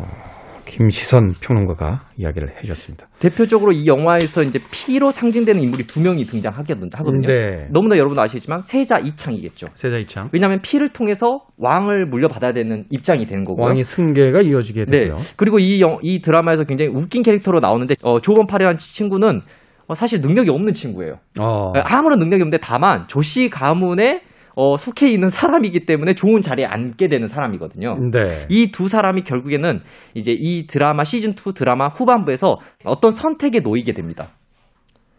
[0.00, 0.31] 어,
[0.72, 3.06] 김시선 평론가가 이야기를 해주셨습니다.
[3.18, 7.26] 대표적으로 이 영화에서 이제 피로 상징되는 인물이 두 명이 등장하거든요.
[7.26, 7.68] 네.
[7.70, 9.66] 너무나 여러분 아시겠지만 세자 이창이겠죠.
[9.74, 13.66] 세자 이창 왜냐하면 피를 통해서 왕을 물려받아야 되는 입장이 되는 거고요.
[13.66, 15.00] 왕의 승계가 이어지게 네.
[15.00, 15.18] 되고요.
[15.36, 19.42] 그리고 이, 영, 이 드라마에서 굉장히 웃긴 캐릭터로 나오는데 어, 조본 파레라는 친구는
[19.88, 21.16] 어, 사실 능력이 없는 친구예요.
[21.38, 24.22] 어, 아무런 능력이 없는데 다만 조씨 가문에
[24.54, 27.96] 어, 속해 있는 사람이기 때문에 좋은 자리에 앉게 되는 사람이거든요.
[28.12, 28.46] 네.
[28.48, 29.80] 이두 사람이 결국에는
[30.14, 34.28] 이제 이 드라마 시즌 2 드라마 후반부에서 어떤 선택에 놓이게 됩니다.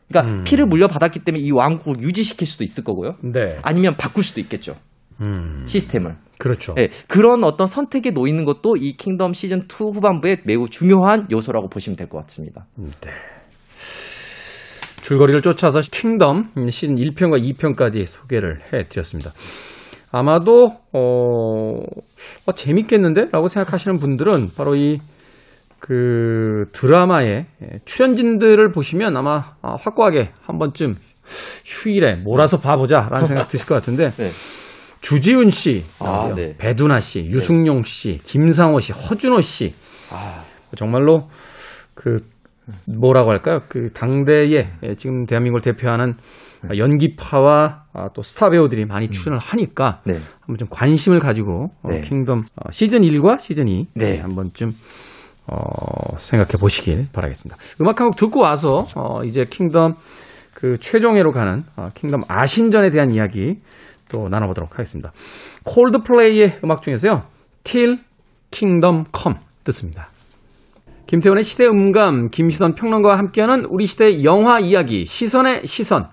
[0.09, 0.43] 그러니까 음.
[0.43, 3.15] 피를 물려받았기 때문에 이 왕국을 유지시킬 수도 있을 거고요.
[3.23, 3.57] 네.
[3.63, 4.75] 아니면 바꿀 수도 있겠죠.
[5.21, 6.15] 음, 시스템을.
[6.39, 6.73] 그렇죠.
[6.73, 11.95] 네, 그런 어떤 선택에 놓이는 것도 이 킹덤 시즌 2 후반부에 매우 중요한 요소라고 보시면
[11.95, 12.65] 될 것 같습니다.
[12.75, 13.11] 네.
[15.03, 19.31] 줄거리를 쫓아서 킹덤 시즌 1편과 2편까지 소개를 해드렸습니다.
[20.11, 21.79] 아마도 어,
[22.45, 23.25] 어, 재밌겠는데?
[23.31, 24.99] 라고 생각하시는 분들은 바로 이
[25.83, 27.45] 그 드라마의
[27.83, 30.95] 출연진들을 보시면 아마 아, 확고하게 한 번쯤
[31.65, 34.29] 휴일에 몰아서 봐보자 라는 생각 드실 것 같은데 네.
[35.01, 36.55] 주지훈 씨, 아, 네.
[36.57, 39.73] 배두나 씨, 유승용 씨, 김상호 씨, 허준호 씨
[40.09, 40.45] 아,
[40.77, 41.27] 정말로
[41.93, 42.15] 그
[42.87, 43.61] 뭐라고 할까요?
[43.67, 46.13] 그 당대에 예, 지금 대한민국을 대표하는
[46.77, 50.13] 연기파와 아, 또 스타 배우들이 많이 출연을 하니까 네.
[50.39, 51.99] 한번 좀 관심을 가지고 어, 네.
[52.01, 54.15] 킹덤 어, 시즌 1과 시즌 2 네.
[54.15, 54.71] 예, 한번쯤
[55.47, 57.57] 어, 생각해 보시길 바라겠습니다.
[57.81, 59.95] 음악 한 곡 듣고 와서 어, 이제 킹덤
[60.53, 63.57] 그 최종회로 가는 어, 킹덤 아신전에 대한 이야기
[64.09, 65.11] 또 나눠보도록 하겠습니다.
[65.65, 67.23] 콜드플레이의 음악 중에서요.
[67.65, 67.99] Till
[68.51, 70.07] Kingdom Come 듣습니다.
[71.07, 76.07] 김태훈의 시대 음감, 김시선 평론가와 함께하는 우리 시대 영화 이야기, 시선의 시선.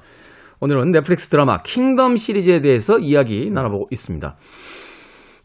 [0.61, 4.37] 오늘은 넷플릭스 드라마 킹덤 시리즈에 대해서 이야기 나눠보고 있습니다.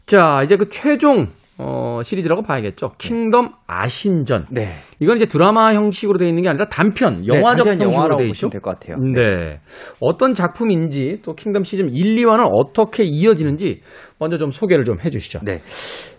[0.04, 1.28] 자, 이제 그 최종
[1.58, 2.92] 어, 시리즈라고 봐야겠죠.
[2.98, 4.48] 킹덤 아신전.
[4.50, 4.74] 네.
[5.00, 8.48] 이건 이제 드라마 형식으로 되어 있는 게 아니라 단편, 영화적 네, 단편 형식으로 되어 있죠.
[8.48, 8.98] 보시면 될것 같아요.
[8.98, 9.60] 네.
[10.00, 13.80] 어떤 작품인지 또 킹덤 시즌 1, 2와는 어떻게 이어지는지
[14.18, 15.40] 먼저 좀 소개를 좀 해주시죠.
[15.44, 15.62] 네.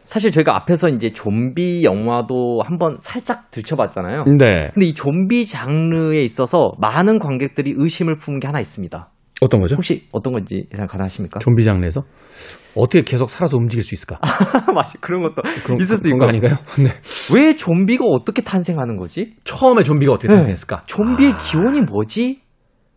[0.07, 4.23] 사실 저희가 앞에서 이제 좀비 영화도 한번 살짝 들춰봤잖아요.
[4.39, 4.69] 네.
[4.73, 9.09] 근데 이 좀비 장르에 있어서 많은 관객들이 의심을 품은 게 하나 있습니다.
[9.41, 9.75] 어떤 거죠?
[9.75, 11.39] 혹시 어떤 건지 예상 가능하십니까?
[11.39, 12.01] 좀비 장르에서
[12.73, 14.17] 어떻게 계속 살아서 움직일 수 있을까?
[14.73, 16.55] 맞아 그런 것도 그런, 있을 수 있고 거 아닌가요?
[16.81, 16.89] 네.
[17.35, 19.35] 왜 좀비가 어떻게 탄생하는 거지?
[19.43, 20.35] 처음에 좀비가 어떻게 네.
[20.35, 20.83] 탄생했을까?
[20.85, 21.37] 좀비의 아.
[21.37, 22.41] 기원이 뭐지?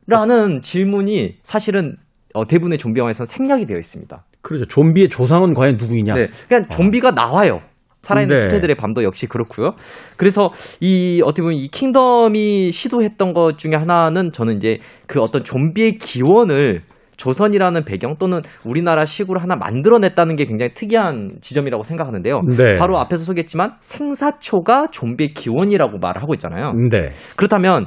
[0.06, 1.96] 라는 질문이 사실은
[2.34, 4.24] 어, 대부분의 좀비 영화에서는 생략이 되어 있습니다.
[4.42, 4.66] 그렇죠.
[4.66, 6.14] 좀비의 조상은 과연 누구이냐?
[6.14, 7.60] 네, 그냥 좀비가 나와요.
[8.02, 8.42] 살아있는 네.
[8.42, 9.72] 시체들의 밤도 역시 그렇고요.
[10.16, 10.50] 그래서
[10.80, 16.80] 이 어떻게 보면 이 킹덤이 시도했던 것 중에 하나는 저는 이제 그 어떤 좀비의 기원을
[17.18, 22.40] 조선이라는 배경 또는 우리나라 식으로 하나 만들어냈다는 게 굉장히 특이한 지점이라고 생각하는데요.
[22.56, 22.76] 네.
[22.76, 26.72] 바로 앞에서 소개했지만 생사초가 좀비의 기원이라고 말을 하고 있잖아요.
[26.90, 27.10] 네.
[27.36, 27.86] 그렇다면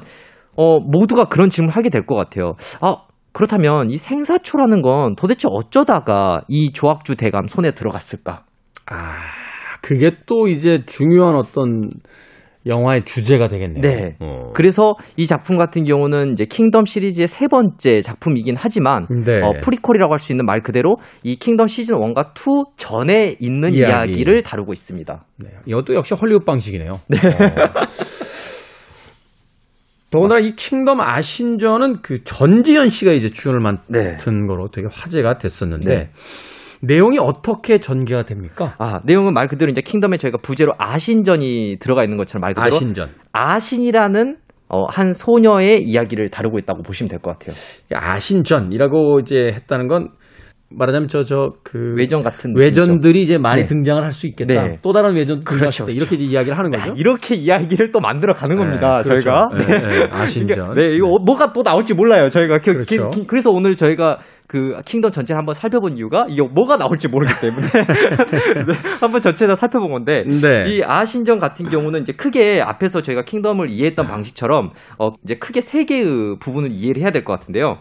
[0.56, 2.54] 어, 모두가 그런 질문을 하게 될 것 같아요.
[2.82, 2.98] 아,
[3.34, 8.44] 그렇다면 이 생사초라는 건 도대체 어쩌다가 이 조학주 대감 손에 들어갔을까?
[8.90, 9.16] 아,
[9.82, 11.90] 그게 또 이제 중요한 어떤
[12.66, 13.82] 영화의 주제가 되겠네요.
[13.82, 14.16] 네.
[14.22, 14.52] 어.
[14.54, 19.42] 그래서 이 작품 같은 경우는 이제 킹덤 시리즈의 세 번째 작품이긴 하지만 네.
[19.42, 24.24] 어, 프리퀄이라고 할 수 있는 말 그대로 이 킹덤 시즌 1과 2 전에 있는 이야기.
[24.24, 25.26] 를 다루고 있습니다.
[25.44, 25.50] 네.
[25.66, 26.94] 이것도 역시 헐리우드 방식이네요.
[27.10, 27.18] 네.
[30.14, 34.18] 더군다나 이 킹덤 아신전은 그 전지현 씨가 이제 주연을 맡은 네.
[34.48, 36.10] 거로 되게 화제가 됐었는데 네.
[36.82, 38.76] 내용이 어떻게 전개가 됩니까?
[38.78, 43.10] 아, 내용은 말 그대로 이제 킹덤에 저희가 부제로 아신전이 들어가 있는 것처럼 말 그대로 아신전.
[43.32, 44.38] 아신이라는
[44.70, 47.56] 어, 한 소녀의 이야기를 다루고 있다고 보시면 될 것 같아요.
[47.94, 50.10] 아신전이라고 이제 했다는 건
[50.78, 53.66] 말하자면 저 저 그 외전 같은 외전들이 이제 많이 네.
[53.66, 54.54] 등장을 할 수 있겠다.
[54.54, 54.78] 네.
[54.82, 55.86] 또 다른 외전 등장할 그렇죠, 수 있다.
[55.86, 55.98] 그렇죠.
[55.98, 56.92] 이렇게 이제 이야기를 하는 거죠.
[56.92, 59.02] 아, 이렇게 이야기를 또 만들어 가는 겁니다.
[59.04, 59.14] 네.
[59.14, 59.48] 저희가.
[59.58, 60.76] 네, 네, 아신전.
[60.76, 62.30] 네, 이거 뭐가 또 나올지 몰라요.
[62.30, 63.10] 저희가 그, 그렇죠.
[63.10, 67.34] 기- 기- 그래서 오늘 저희가 그 킹덤 전체를 한번 살펴본 이유가 이게 뭐가 나올지 모르기
[67.42, 67.66] 때문에
[68.68, 70.64] 네, 한번 전체 다 살펴본 건데 네.
[70.68, 75.86] 이 아신전 같은 경우는 이제 크게 앞에서 저희가 킹덤을 이해했던 방식처럼 어 이제 크게 세
[75.86, 77.78] 개의 부분을 이해를 해야 될 것 같은데요.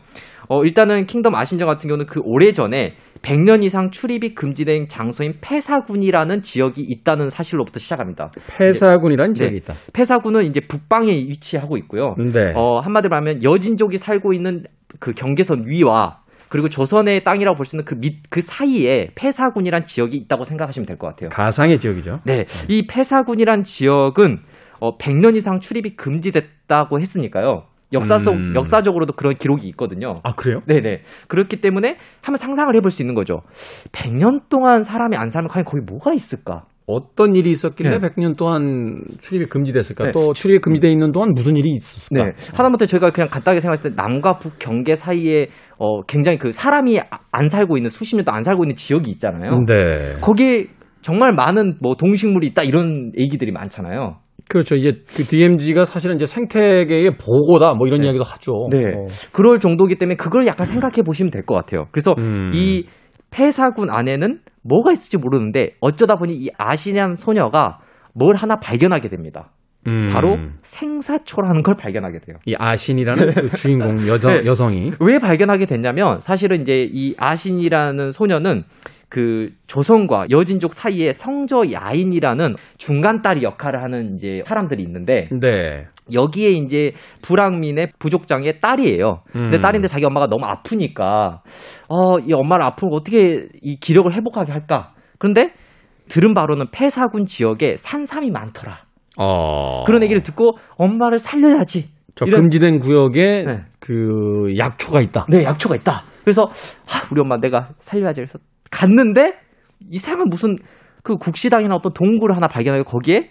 [0.53, 6.83] 어 일단은 킹덤 아신전 같은 경우는 그 오래전에 100년 이상 출입이 금지된 장소인 폐사군이라는 지역이
[6.83, 8.31] 있다는 사실로부터 시작합니다.
[8.59, 9.57] 폐사군이라는 지역이 네.
[9.59, 9.73] 있다.
[9.95, 12.17] 폐사군은 이제 북방에 위치하고 있고요.
[12.19, 12.53] 네.
[12.55, 14.65] 어, 한마디로 말하면 여진족이 살고 있는
[15.01, 16.19] 그 경계선 위와
[16.51, 20.99] 그리고 조선의 땅이라고 볼 수 있는 그 밑, 그 사이에 폐사군이란 지역이 있다고 생각하시면 될
[20.99, 21.31] 것 같아요.
[21.31, 22.21] 가상의 지역이죠.
[22.25, 22.45] 네.
[22.69, 24.41] 이 폐사군이란 지역은
[24.81, 27.62] 어, 100년 이상 출입이 금지됐다고 했으니까요.
[27.93, 28.53] 역사 속, 음.
[28.57, 30.21] 역사적으로도 그런 기록이 있거든요.
[30.23, 30.61] 아 그래요?
[30.67, 31.03] 네네.
[31.29, 33.43] 그렇기 때문에 한번 상상을 해볼 수 있는 거죠.
[33.93, 36.65] 100년 동안 사람이 안 살면 과연 거기 뭐가 있을까?
[36.87, 38.09] 어떤 일이 있었길래 네.
[38.09, 40.07] 100년 동안 출입이 금지됐을까?
[40.07, 40.13] 네.
[40.13, 42.25] 또 출입이 금지돼 있는 동안 무슨 일이 있었을까?
[42.25, 42.33] 네.
[42.55, 45.47] 하다못해 저희가 그냥 간단하게 생각했을 때 남과 북 경계 사이에
[45.79, 49.61] 어 굉장히 그 사람이 아- 안 살고 있는 수십 년도 안 살고 있는 지역이 있잖아요.
[49.67, 50.13] 네.
[50.21, 50.67] 거기에
[51.03, 54.17] 정말 많은 뭐 동식물이 있다 이런 얘기들이 많잖아요.
[54.49, 54.77] 그렇죠.
[54.77, 58.07] 이제 그 DMZ가 사실은 이제 생태계의 보고다 뭐 이런 네.
[58.07, 58.69] 이야기도 하죠.
[58.71, 58.79] 네.
[58.97, 59.07] 어.
[59.33, 61.87] 그럴 정도이기 때문에 그걸 약간 생각해 보시면 될 것 같아요.
[61.93, 62.53] 그래서 음.
[62.55, 62.87] 이
[63.31, 67.79] 폐사군 안에는 뭐가 있을지 모르는데 어쩌다 보니 이 아시리안 소녀가
[68.15, 69.51] 뭘 하나 발견하게 됩니다.
[69.89, 70.09] 음.
[70.13, 72.37] 바로 생사초라는 걸 발견하게 돼요.
[72.47, 74.47] 이 아신이라는 그 주인공 여자 네.
[74.47, 78.63] 여성이 왜 발견하게 됐냐면 사실은 이제 이 아신이라는 소녀는
[79.12, 85.85] 그 조선과 여진족 사이에 성저 야인이라는 중간다리 역할을 하는 이제 사람들이 있는데 네.
[86.14, 89.20] 여기에 이제 불황민의 부족장의 딸이에요.
[89.31, 89.61] 근데 음.
[89.61, 91.42] 딸인데 자기 엄마가 너무 아프니까
[91.90, 94.94] 어 이 엄마를 거 어떻게 이 기력을 회복하게 할까?
[95.18, 95.53] 그런데
[96.09, 98.79] 들은 바로는 폐사군 지역에 산삼이 많더라.
[99.18, 99.85] 어.
[99.85, 101.90] 그런 얘기를 듣고 엄마를 살려야지.
[102.14, 103.61] 저 이런- 금지된 구역에 네.
[103.79, 105.27] 그 약초가 있다.
[105.29, 106.03] 네, 약초가 있다.
[106.25, 106.44] 그래서
[106.87, 108.20] 하, 우리 엄마 내가 살려야지.
[108.22, 108.38] 그래서
[108.73, 109.35] 갔는데
[109.91, 110.57] 이상한 무슨
[111.05, 113.29] 그 국시당이나 어떤 동굴을 하나 발견하고 거기에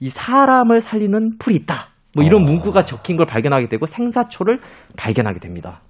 [0.00, 1.74] 이 사람을 살리는 풀이 있다.
[2.16, 2.44] 뭐 이런 어.
[2.44, 4.58] 문구가 적힌 걸 발견하게 되고 생사초를
[4.98, 5.80] 발견하게 됩니다.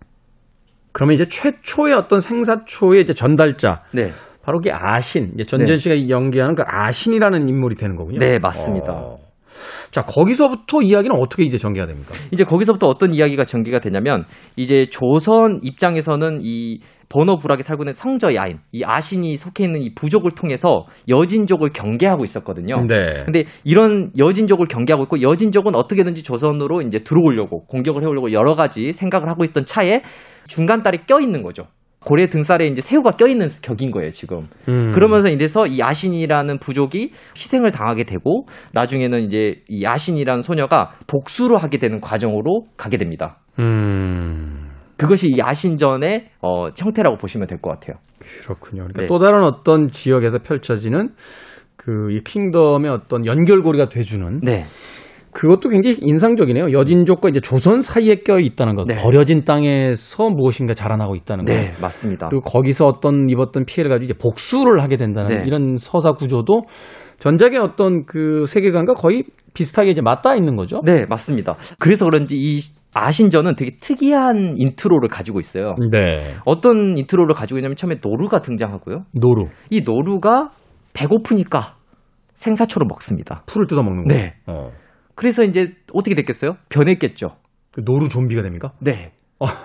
[0.92, 4.11] 그러면 이제 최초의 어떤 생사초의 이제 전달자 네.
[4.42, 8.18] 바로 그 아신 이제 전전 씨가 연기하는 그 아신이라는 인물이 되는 거군요.
[8.18, 8.92] 네, 맞습니다.
[8.92, 9.21] 어.
[9.90, 12.14] 자 거기서부터 이야기는 어떻게 이제 전개가 됩니까?
[12.31, 14.25] 이제 거기서부터 어떤 이야기가 전개가 되냐면
[14.57, 16.81] 이제 조선 입장에서는 이
[17.12, 22.87] 번호불하게 살고 있는 성저 야인, 이 아신이 속해 있는 이 부족을 통해서 여진족을 경계하고 있었거든요.
[22.87, 23.25] 네.
[23.25, 29.29] 근데 이런 여진족을 경계하고 있고 여진족은 어떻게든지 조선으로 이제 들어오려고 공격을 해오려고 여러 가지 생각을
[29.29, 30.01] 하고 있던 차에
[30.48, 31.64] 중간다리 껴 있는 거죠.
[32.04, 34.48] 고래 등살에 이제 새우가 껴 있는 격인 거예요 지금.
[34.68, 34.92] 음.
[34.92, 41.78] 그러면서 이래서 이 야신이라는 부족이 희생을 당하게 되고 나중에는 이제 이 야신이라는 소녀가 복수를 하게
[41.78, 43.38] 되는 과정으로 가게 됩니다.
[43.58, 44.70] 음.
[44.98, 47.96] 그것이 이 야신전의 어, 형태라고 보시면 될 것 같아요.
[48.42, 48.82] 그렇군요.
[48.84, 49.06] 그러니까 네.
[49.08, 51.10] 또 다른 어떤 지역에서 펼쳐지는
[51.76, 54.66] 그 이 킹덤의 어떤 연결고리가 돼주는 네,
[55.32, 56.72] 그것도 굉장히 인상적이네요.
[56.72, 58.96] 여진족과 이제 조선 사이에 껴 있다는 것, 네.
[58.96, 61.52] 버려진 땅에서 무엇인가 자라나고 있다는 것.
[61.52, 62.28] 네 맞습니다.
[62.28, 65.44] 그리고 거기서 어떤 입었던 피해를 가지고 이제 복수를 하게 된다는 네.
[65.46, 66.62] 이런 서사 구조도
[67.18, 70.80] 전작의 어떤 그 세계관과 거의 비슷하게 이제 맞닿아 있는 거죠.
[70.84, 71.56] 네 맞습니다.
[71.78, 72.60] 그래서 그런지 이
[72.94, 75.76] 아신전은 되게 특이한 인트로를 가지고 있어요.
[75.90, 76.34] 네.
[76.44, 79.04] 어떤 인트로를 가지고 있냐면 처음에 노루가 등장하고요.
[79.18, 79.46] 노루.
[79.70, 80.50] 이 노루가
[80.92, 81.76] 배고프니까
[82.34, 83.44] 생사초를 먹습니다.
[83.46, 84.14] 풀을 뜯어 먹는 거.
[84.14, 84.34] 네.
[84.46, 84.70] 어.
[85.14, 86.57] 그래서 이제 어떻게 됐겠어요?
[86.68, 87.37] 변했겠죠.
[87.72, 88.72] 그 노루 좀비가 됩니까?
[88.81, 89.12] 네.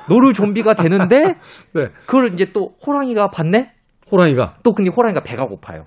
[0.10, 1.22] 노루 좀비가 되는데
[1.76, 1.88] 네.
[2.06, 3.72] 그걸 이제 또 호랑이가 봤네?
[4.12, 5.86] 호랑이가 또 근데 호랑이가 배가 고파요.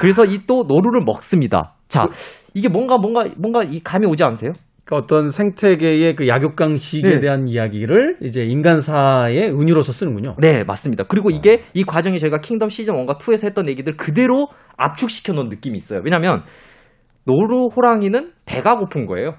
[0.00, 1.74] 그래서 이 또 노루를 먹습니다.
[1.88, 2.08] 자,
[2.54, 4.52] 이게 뭔가 뭔가 뭔가 이 감이 오지 않으세요?
[4.84, 7.20] 그 어떤 생태계의 그 약육강식에 네.
[7.20, 10.34] 대한 이야기를 이제 인간사의 은유로서 쓰는군요.
[10.38, 11.04] 네, 맞습니다.
[11.04, 15.78] 그리고 이게 이 과정이 저희가 킹덤 시즌 1과 2에서 했던 얘기들 그대로 압축시켜 놓은 느낌이
[15.78, 16.00] 있어요.
[16.04, 16.42] 왜냐면
[17.24, 19.34] 노루 호랑이는 배가 고픈 거예요.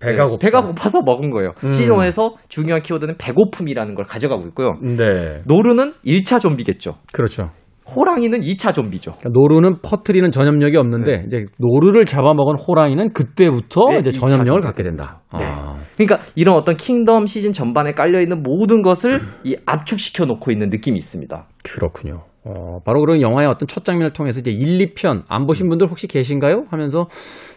[0.00, 0.38] 배가 네, 고파.
[0.38, 1.52] 배가 고파서 먹은 거예요.
[1.64, 1.70] 음.
[1.70, 4.74] 시즌 1에서 중요한 키워드는 배고픔이라는 걸 가져가고 있고요.
[4.82, 5.38] 네.
[5.46, 6.96] 노루는 1차 좀비겠죠.
[7.12, 7.50] 그렇죠.
[7.86, 9.12] 호랑이는 2차 좀비죠.
[9.18, 14.60] 그러니까 노루는 퍼트리는 전염력이 없는데 이제 노루를 잡아먹은 호랑이는 그때부터 네, 이제 전염력을 전염.
[14.62, 15.20] 갖게 된다.
[15.38, 15.44] 네.
[15.44, 15.76] 아.
[15.96, 20.96] 그러니까 이런 어떤 킹덤 시즌 전반에 깔려 있는 모든 것을 이 압축시켜 놓고 있는 느낌이
[20.96, 21.46] 있습니다.
[21.62, 22.22] 그렇군요.
[22.44, 26.06] 어, 바로 그런 영화의 어떤 첫 장면을 통해서 이제 1, 2편 안 보신 분들 혹시
[26.06, 26.64] 계신가요?
[26.68, 27.06] 하면서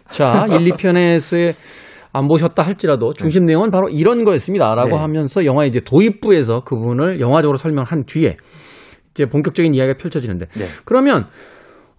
[0.08, 1.54] 자, 1, 2편에서의
[2.12, 4.96] 안 보셨다 할지라도 중심 내용은 바로 이런 거였습니다라고 네.
[4.96, 8.36] 하면서 영화 이제 도입부에서 그분을 영화적으로 설명한 뒤에
[9.10, 10.64] 이제 본격적인 이야기가 펼쳐지는데 네.
[10.84, 11.26] 그러면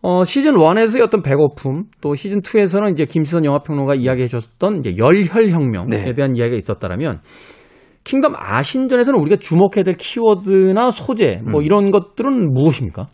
[0.01, 5.87] 어, 시즌 1에서의 어떤 배고픔, 또 시즌 2에서는 이제 김시선 영화평론가 이야기해 줬던 이제 열혈혁명에
[5.89, 6.13] 네.
[6.13, 7.19] 대한 이야기가 있었다라면
[8.03, 11.65] 킹덤 아신전에서는 우리가 주목해야 될 키워드나 소재, 뭐 음.
[11.65, 13.07] 이런 것들은 무엇입니까?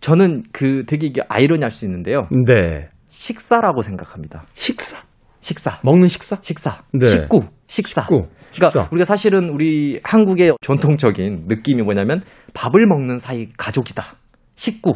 [0.00, 2.28] 저는 그 되게 이게 아이러니할 수 있는데요.
[2.46, 2.88] 네.
[3.08, 4.44] 식사라고 생각합니다.
[4.54, 4.98] 식사.
[5.40, 5.78] 식사.
[5.82, 6.38] 먹는 식사?
[6.40, 6.82] 식사.
[6.92, 7.06] 네.
[7.06, 7.42] 식구.
[7.66, 8.02] 식사.
[8.02, 8.26] 식구.
[8.52, 8.88] 그러니까 식사.
[8.90, 12.22] 우리가 사실은 우리 한국의 전통적인 느낌이 뭐냐면
[12.54, 14.14] 밥을 먹는 사이 가족이다.
[14.54, 14.94] 식구.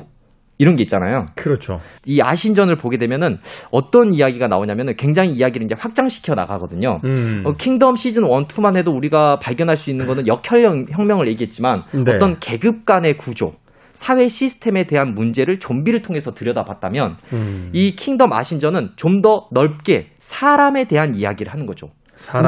[0.59, 1.27] 이런 게 있잖아요.
[1.35, 1.81] 그렇죠.
[2.07, 3.39] 이 아신전을 보게 되면은
[3.71, 7.01] 어떤 이야기가 나오냐면은 굉장히 이야기를 이제 확장시켜 나가거든요.
[7.05, 7.43] 음.
[7.45, 12.15] 어, 킹덤 시즌 1, 2만 해도 우리가 발견할 수 있는 거는 역혈혁명을 얘기했지만 네.
[12.15, 13.55] 어떤 계급 간의 구조,
[13.93, 17.71] 사회 시스템에 대한 문제를 좀비를 통해서 들여다봤다면 음.
[17.73, 21.91] 이 킹덤 아신전은 좀 더 넓게 사람에 대한 이야기를 하는 거죠.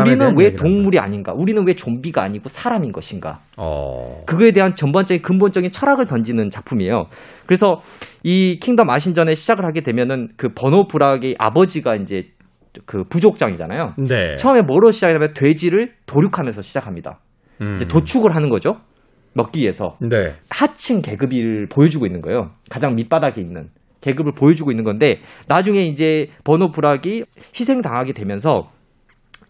[0.03, 1.33] 우리는 왜 동물이 아닌가?
[1.33, 3.41] 우리는 왜 좀비가 아니고 사람인 것인가?
[3.57, 4.21] 어.
[4.27, 7.07] 그거에 대한 전반적인 근본적인 철학을 던지는 작품이에요.
[7.47, 7.81] 그래서
[8.23, 12.25] 이 킹덤 아신전에 시작을 하게 되면은 그 버노 브락의 아버지가 이제
[12.87, 13.95] 그 부족장이잖아요.
[13.99, 14.35] 네.
[14.37, 17.21] 처음에 뭐로 시작하냐면 돼지를 도륙하면서 시작합니다.
[17.61, 17.77] 음.
[17.77, 18.77] 이제 도축을 하는 거죠.
[19.35, 20.35] 먹기 위해서 네.
[20.51, 22.51] 하층 계급을 보여주고 있는 거예요.
[22.71, 23.69] 가장 밑바닥에 있는
[24.01, 27.25] 계급을 보여주고 있는 건데 나중에 이제 버노 브락이
[27.59, 28.71] 희생당하게 되면서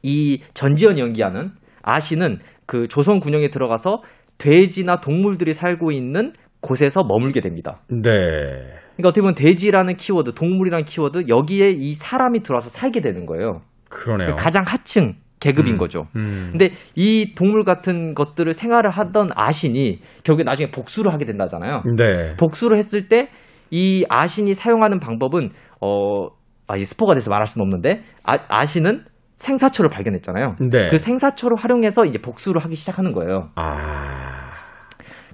[0.04, 1.50] 이 전지현 연기하는
[1.82, 4.02] 아시는 그 조선 군영에 들어가서
[4.38, 7.80] 돼지나 동물들이 살고 있는 곳에서 머물게 됩니다.
[7.88, 8.10] 네.
[8.10, 13.62] 그러니까 어떻게 보면 돼지라는 키워드, 동물이라는 키워드 여기에 이 사람이 들어와서 살게 되는 거예요.
[13.90, 14.34] 그러네요.
[14.36, 15.78] 가장 하층 계급인 음.
[15.78, 16.06] 거죠.
[16.16, 16.48] 음.
[16.52, 21.82] 근데 이 동물 같은 것들을 생활을 하던 아신이 결국에 나중에 복수를 하게 된다잖아요.
[21.96, 22.36] 네.
[22.36, 23.28] 복수를 했을 때
[23.70, 26.28] 이 아신이 사용하는 방법은 어,
[26.68, 29.04] 아, 이 스포가 돼서 말할 수는 없는데 아, 아신은
[29.36, 30.56] 생사초를 발견했잖아요.
[30.70, 30.88] 네.
[30.88, 33.50] 그 생사초를 활용해서 이제 복수를 하기 시작하는 거예요.
[33.56, 34.52] 아.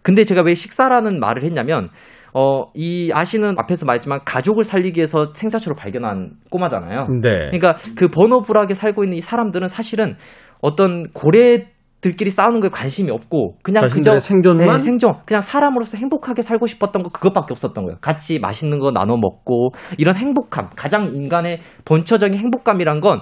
[0.02, 1.88] 근데 제가 왜 식사라는 말을 했냐면
[2.32, 7.08] 어, 이 아신은 앞에서 말했지만 가족을 살리기 위해서 생사초를 발견한 꼬마잖아요.
[7.20, 7.50] 네.
[7.50, 10.16] 그러니까 그 버너브락에 살고 있는 이 사람들은 사실은
[10.60, 11.66] 어떤 고래
[12.00, 17.02] 들끼리 싸우는 거에 관심이 없고 그냥 그저 생존만 네, 생존 그냥 사람으로서 행복하게 살고 싶었던
[17.02, 17.98] 거 그것밖에 없었던 거예요.
[18.00, 23.20] 같이 맛있는 거 나눠 먹고 이런 행복함 가장 인간의 본처적인 행복감이란 건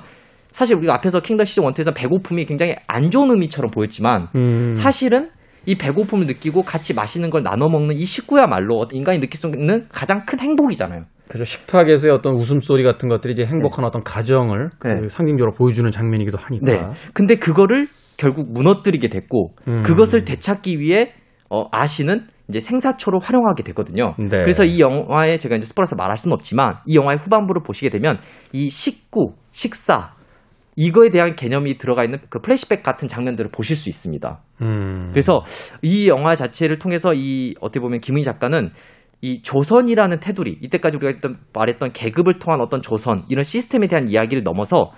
[0.51, 4.73] 사실 우리가 앞에서 킹덤 시즌 1에서 배고픔이 굉장히 안 좋은 의미처럼 보였지만 음.
[4.73, 5.31] 사실은
[5.67, 10.23] 이 배고픔을 느끼고 같이 맛있는 걸 나눠 먹는 이 식구야말로 인간이 느낄 수 있는 가장
[10.27, 11.05] 큰 행복이잖아요.
[11.29, 15.09] 그죠 식탁에서의 어떤 웃음소리 같은 것들이 이제 행복한 어떤 가정을 그 네.
[15.09, 16.73] 상징적으로 보여주는 장면이기도 하니까.
[16.73, 16.81] 네.
[17.13, 19.83] 근데 그거를 결국 무너뜨리게 됐고 음.
[19.83, 21.13] 그것을 되찾기 위해
[21.51, 24.15] 어, 아시는 이제 생사초를 활용하게 되거든요.
[24.19, 24.39] 네.
[24.39, 28.19] 그래서 이 영화에 제가 이제 스포라서 말할 수는 없지만 이 영화의 후반부를 보시게 되면
[28.53, 30.15] 이 식구, 식사
[30.81, 34.39] 이거에 대한 개념이 들어가 있는 그 플래시백 같은 장면들을 보실 수 있습니다.
[34.63, 35.09] 음.
[35.11, 35.41] 그래서
[35.83, 38.71] 이 영화 자체를 통해서 이 어떻게 보면 김은희 작가는
[39.21, 44.45] 이 조선이라는 테두리 이때까지 우리가 했던, 말했던 계급을 통한 어떤 조선 이런 시스템에 대한 이야기를
[44.45, 44.93] 넘어서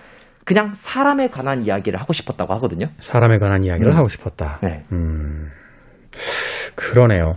[0.44, 2.88] 그냥 사람에 관한 이야기를 하고 싶었다고 하거든요.
[2.98, 3.96] 사람에 관한 이야기를 음.
[3.96, 4.58] 하고 싶었다.
[4.62, 4.84] 네.
[4.92, 5.48] 음.
[6.74, 7.36] 그러네요.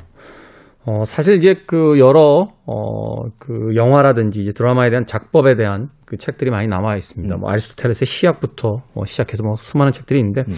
[0.85, 6.67] 어, 사실 이제 그 여러, 어, 그 영화라든지 드라마에 대한 작법에 대한 그 책들이 많이
[6.67, 7.35] 남아 있습니다.
[7.35, 7.39] 음.
[7.39, 10.53] 뭐 아리스토텔레스의 시약부터 어, 시작해서 뭐 수많은 책들이 있는데 음.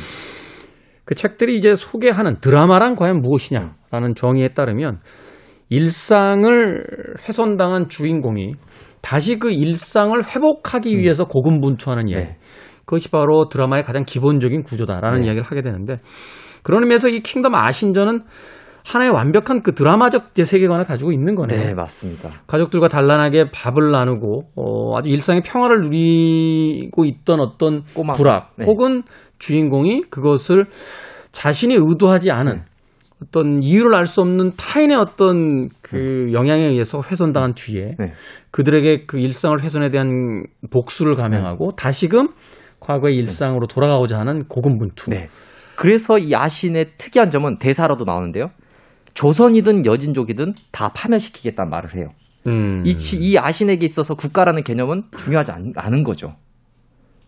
[1.05, 4.99] 그 책들이 이제 소개하는 드라마란 과연 무엇이냐라는 정의에 따르면
[5.69, 6.83] 일상을
[7.25, 8.51] 훼손당한 주인공이
[9.01, 12.25] 다시 그 일상을 회복하기 위해서 고군분투하는 이야기.
[12.25, 12.31] 음.
[12.31, 12.37] 네.
[12.79, 15.27] 그것이 바로 드라마의 가장 기본적인 구조다라는 네.
[15.27, 16.01] 이야기를 하게 되는데
[16.63, 18.23] 그런 의미에서 이 킹덤 아신전은
[18.85, 21.59] 하나의 완벽한 그 드라마적 세계관을 가지고 있는 거네요.
[21.59, 22.29] 네, 맞습니다.
[22.45, 28.65] 가족들과 단란하게 밥을 나누고 어, 아주 일상의 평화를 누리고 있던 어떤 꼬마 불악 네.
[28.65, 29.01] 혹은
[29.39, 30.65] 주인공이 그것을
[31.31, 32.61] 자신이 의도하지 않은
[33.23, 38.13] 어떤 이유를 알 수 없는 타인의 어떤 그 영향에 의해서 훼손당한 뒤에 네.
[38.51, 42.27] 그들에게 그 일상을 훼손에 대한 복수를 감행하고 다시금
[42.79, 45.09] 과거의 일상으로 돌아가고자 하는 고군분투.
[45.09, 45.27] 네.
[45.75, 48.51] 그래서 이 아신의 특이한 점은 대사로도 나오는데요.
[49.15, 52.09] 조선이든 여진족이든 다 파멸시키겠다는 말을 해요.
[52.47, 56.35] 음, 이, 치- 이 아신에게 있어서 국가라는 개념은 중요하지 않, 않은 거죠.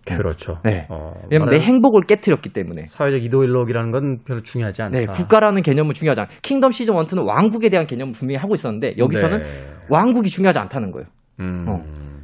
[0.06, 0.60] 그렇죠.
[0.64, 0.86] 네.
[0.90, 2.86] 어, 왜냐면 내 행복을 깨뜨렸기 때문에.
[2.88, 4.98] 사회적 이도일록이라는 건 별로 중요하지 않다.
[4.98, 6.30] 네, 국가라는 개념은 중요하지 않아.
[6.44, 9.46] 킹덤 시즌 1, 2는 왕국에 대한 개념을 분명히 하고 있었는데 여기서는 네.
[9.90, 11.08] 왕국이 중요하지 않다는 거예요.
[11.42, 11.66] 음.
[11.68, 11.84] 어.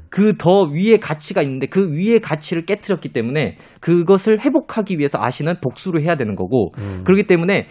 [0.09, 6.15] 그더 위의 가치가 있는데 그 위의 가치를 깨뜨렸기 때문에 그것을 회복하기 위해서 아시는 복수를 해야
[6.15, 7.01] 되는 거고 음.
[7.03, 7.67] 그렇기 때문에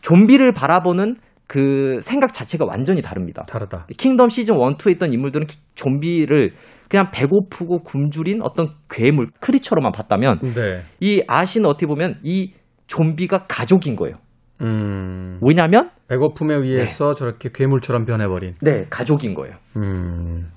[0.00, 1.16] 좀비를 바라보는
[1.46, 3.42] 그 생각 자체가 완전히 다릅니다.
[3.48, 3.86] 다르다.
[3.98, 6.52] 킹덤 시즌 1, 2에 있던 인물들은 키- 좀비를
[6.88, 10.82] 그냥 배고프고 굶주린 어떤 괴물, 크리처로만 봤다면 네.
[11.00, 12.52] 이 아시는 어떻게 보면 이
[12.86, 14.16] 좀비가 가족인 거예요.
[14.60, 15.38] 음.
[15.42, 18.54] 왜냐하면 배고픔에 의해서 저렇게 괴물처럼 변해버린.
[18.60, 19.56] 네 가족인 거예요.
[19.76, 20.48] 음.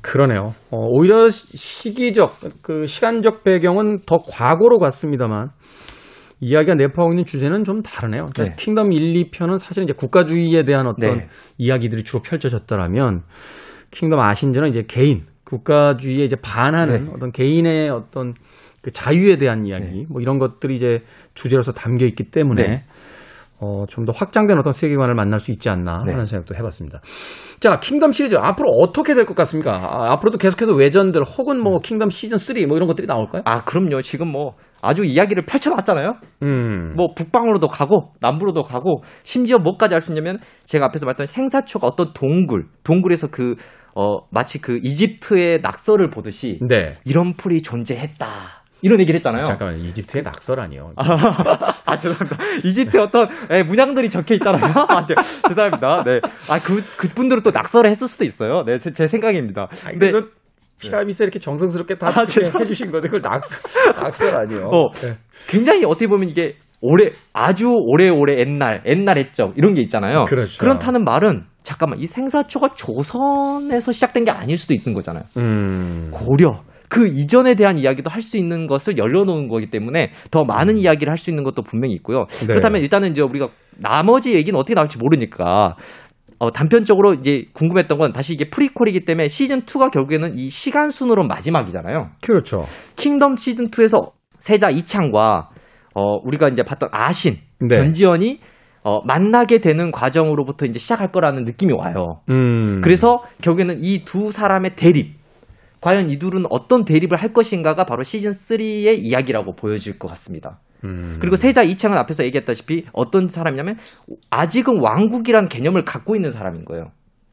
[0.00, 0.48] 그러네요.
[0.70, 5.50] 어, 오히려 시- 시기적, 그 시간적 배경은 더 과거로 갔습니다만,
[6.44, 8.26] 이야기가 내포하고 있는 주제는 좀 다르네요.
[8.36, 8.54] 네.
[8.58, 11.26] 킹덤 1, 2편은 사실 이제 국가주의에 대한 어떤 네.
[11.56, 13.22] 이야기들이 주로 펼쳐졌더라면,
[13.92, 17.10] 킹덤 아신전은 이제 개인, 국가주의에 이제 반하는 네.
[17.14, 18.34] 어떤 개인의 어떤
[18.82, 20.98] 그 자유에 대한 이야기, 뭐 이런 것들이 이제
[21.34, 22.82] 주제로서 담겨 있기 때문에, 네.
[23.60, 26.10] 어, 좀 더 확장된 어떤 세계관을 만날 수 있지 않나 네.
[26.10, 27.00] 하는 생각도 해봤습니다.
[27.60, 29.72] 자, 킹덤 시리즈 앞으로 어떻게 될 것 같습니까?
[29.76, 33.42] 아, 앞으로도 계속해서 외전들 혹은 뭐 킹덤 시즌 3 뭐 이런 것들이 나올까요?
[33.44, 34.02] 아 그럼요.
[34.02, 36.16] 지금 뭐 아주 이야기를 펼쳐놨잖아요.
[36.42, 36.92] 음.
[36.96, 42.66] 뭐 북방으로도 가고 남부로도 가고 심지어 뭐까지 할수 있냐면 제가 앞에서 말했던 생사초가 어떤 동굴,
[42.84, 43.54] 동굴에서 그
[43.94, 46.96] 어, 마치 그 이집트의 낙서를 보듯이 네.
[47.04, 48.26] 이런 풀이 존재했다.
[48.84, 49.44] 이런 얘기를 했잖아요.
[49.44, 50.94] 잠깐만 이집트의 낙서라니요.
[50.98, 52.36] 아, 죄송합니다.
[52.64, 54.72] 이집트에 어떤 예, 문양들이 적혀 있잖아요.
[54.88, 55.14] 아, 죄-
[55.46, 56.02] 죄송합니다.
[56.04, 56.20] 네.
[56.50, 58.64] 아, 그, 그분들은 또 낙서를 했을 수도 있어요.
[58.66, 59.68] 네, 제, 제 생각입니다.
[59.84, 60.30] 아니, 근데, 그건
[60.82, 62.58] 피라미스 이렇게 정성스럽게 다 아, 이렇게.
[62.60, 63.54] 해주신 건데 그걸 낙서
[64.00, 64.66] 낙서라니요.
[64.66, 65.14] 어, 네.
[65.48, 69.52] 굉장히 어떻게 보면 이게 오래, 아주 오래오래 옛날, 옛날 했죠.
[69.56, 70.24] 이런 게 있잖아요.
[70.24, 70.58] 그렇죠.
[70.58, 75.22] 그렇다는 말은, 잠깐만, 이 생사초가 조선에서 시작된 게 아닐 수도 있는 거잖아요.
[75.36, 76.10] 음.
[76.10, 76.62] 고려.
[76.88, 81.16] 그 이전에 대한 이야기도 할 수 있는 것을 열려놓은 거기 때문에 더 많은 이야기를 할
[81.16, 82.22] 수 있는 것도 분명히 있고요.
[82.22, 82.26] 음.
[82.40, 82.46] 네.
[82.48, 85.76] 그렇다면 일단은 이제 우리가 나머지 얘기는 어떻게 나올지 모르니까
[86.42, 91.22] 어, 단편적으로 이제 궁금했던 건 다시 이게 프리퀄이기 때문에 시즌 2가 결국에는 이 시간 순으로
[91.28, 92.10] 마지막이잖아요.
[92.20, 92.66] 그렇죠.
[92.96, 95.50] 킹덤 시즌 2에서 세자 이창과
[95.94, 97.76] 어, 우리가 이제 봤던 아신 네.
[97.76, 98.40] 전지현이
[98.82, 102.22] 어, 만나게 되는 과정으로부터 이제 시작할 거라는 느낌이 와요.
[102.28, 102.80] 음.
[102.82, 105.14] 그래서 결국에는 이 두 사람의 대립.
[105.80, 110.58] 과연 이 둘은 어떤 대립을 할 것인가가 바로 시즌 3의 이야기라고 보여질 것 같습니다.
[110.84, 111.16] 음.
[111.20, 113.76] 그리고 세자 이창은 앞에서 얘기했다시피 어떤 사람이냐면
[114.30, 116.86] 아직은 왕국이란 개념을 갖고 있는 사람인 거예요.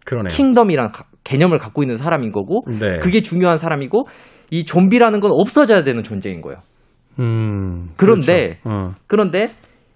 [0.06, 0.30] 그러네요.
[0.30, 3.00] 킹덤이란 가- 개념을 갖고 있는 사람인 거고 네.
[3.00, 4.08] 그게 중요한 사람이고
[4.52, 6.60] 이 좀비라는 건 없어져야 되는 존재인 거예요.
[7.20, 7.90] 음.
[7.98, 8.70] 그런데 그렇죠.
[8.70, 8.94] 어.
[9.08, 9.46] 그런데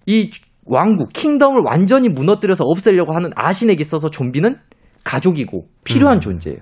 [0.05, 0.29] 이
[0.65, 4.57] 왕국 킹덤을 완전히 무너뜨려서 없애려고 하는 아신에게 있어서 좀비는
[5.03, 6.19] 가족이고 필요한 음.
[6.21, 6.59] 존재예요.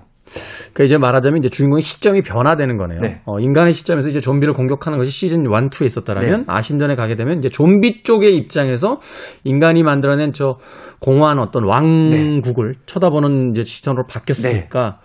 [0.74, 3.00] 그 이제 말하자면 이제 주인공의 시점이 변화되는 거네요.
[3.00, 3.20] 네.
[3.26, 6.44] 어, 인간의 시점에서 이제 좀비를 공격하는 것이 시즌 1, 2에 있었다라면 네.
[6.46, 9.00] 아신전에 가게 되면 이제 좀비 쪽의 입장에서
[9.44, 10.58] 인간이 만들어낸 저
[11.00, 14.96] 공허한 어떤 왕국을 쳐다보는 이제 시선으로 바뀌었으니까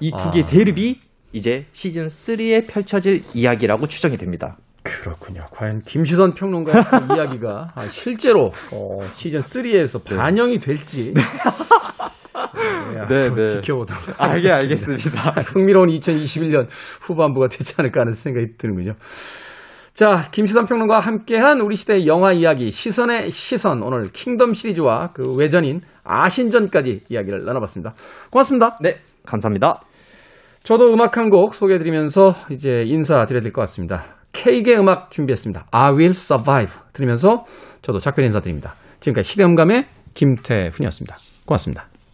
[0.00, 0.30] 이두 아.
[0.30, 0.98] 개의 대립이
[1.32, 4.56] 이제 시즌 3에 펼쳐질 이야기라고 추정이 됩니다.
[4.84, 5.46] 그렇군요.
[5.50, 11.14] 과연 김시선 평론가의 그 이야기가 아, 실제로 어, 시즌 3에서 반영이 될지
[13.08, 13.46] 네, 네, 네.
[13.48, 15.22] 지켜보도록 알게 하겠습니다.
[15.22, 15.42] 알겠습니다.
[15.52, 16.66] 흥미로운 2021년
[17.02, 18.94] 후반부가 되지 않을까 하는 생각이 드는군요.
[19.94, 25.80] 자, 김시선 평론가와 함께한 우리 시대의 영화 이야기 시선의 시선 오늘 킹덤 시리즈와 그 외전인
[26.02, 27.92] 아신전까지 이야기를 나눠봤습니다.
[28.30, 28.76] 고맙습니다.
[28.80, 29.80] 네, 감사합니다.
[30.64, 34.16] 저도 음악 한 곡 소개해드리면서 이제 인사드려야 될 것 같습니다.
[34.32, 35.66] K의 음악 준비했습니다.
[35.70, 37.44] I Will Survive 들으면서
[37.82, 38.74] 저도 작별 인사드립니다.
[38.98, 39.84] 지금까지 시대음감의
[40.14, 41.14] 김태훈이었습니다.
[41.46, 41.93] 고맙습니다.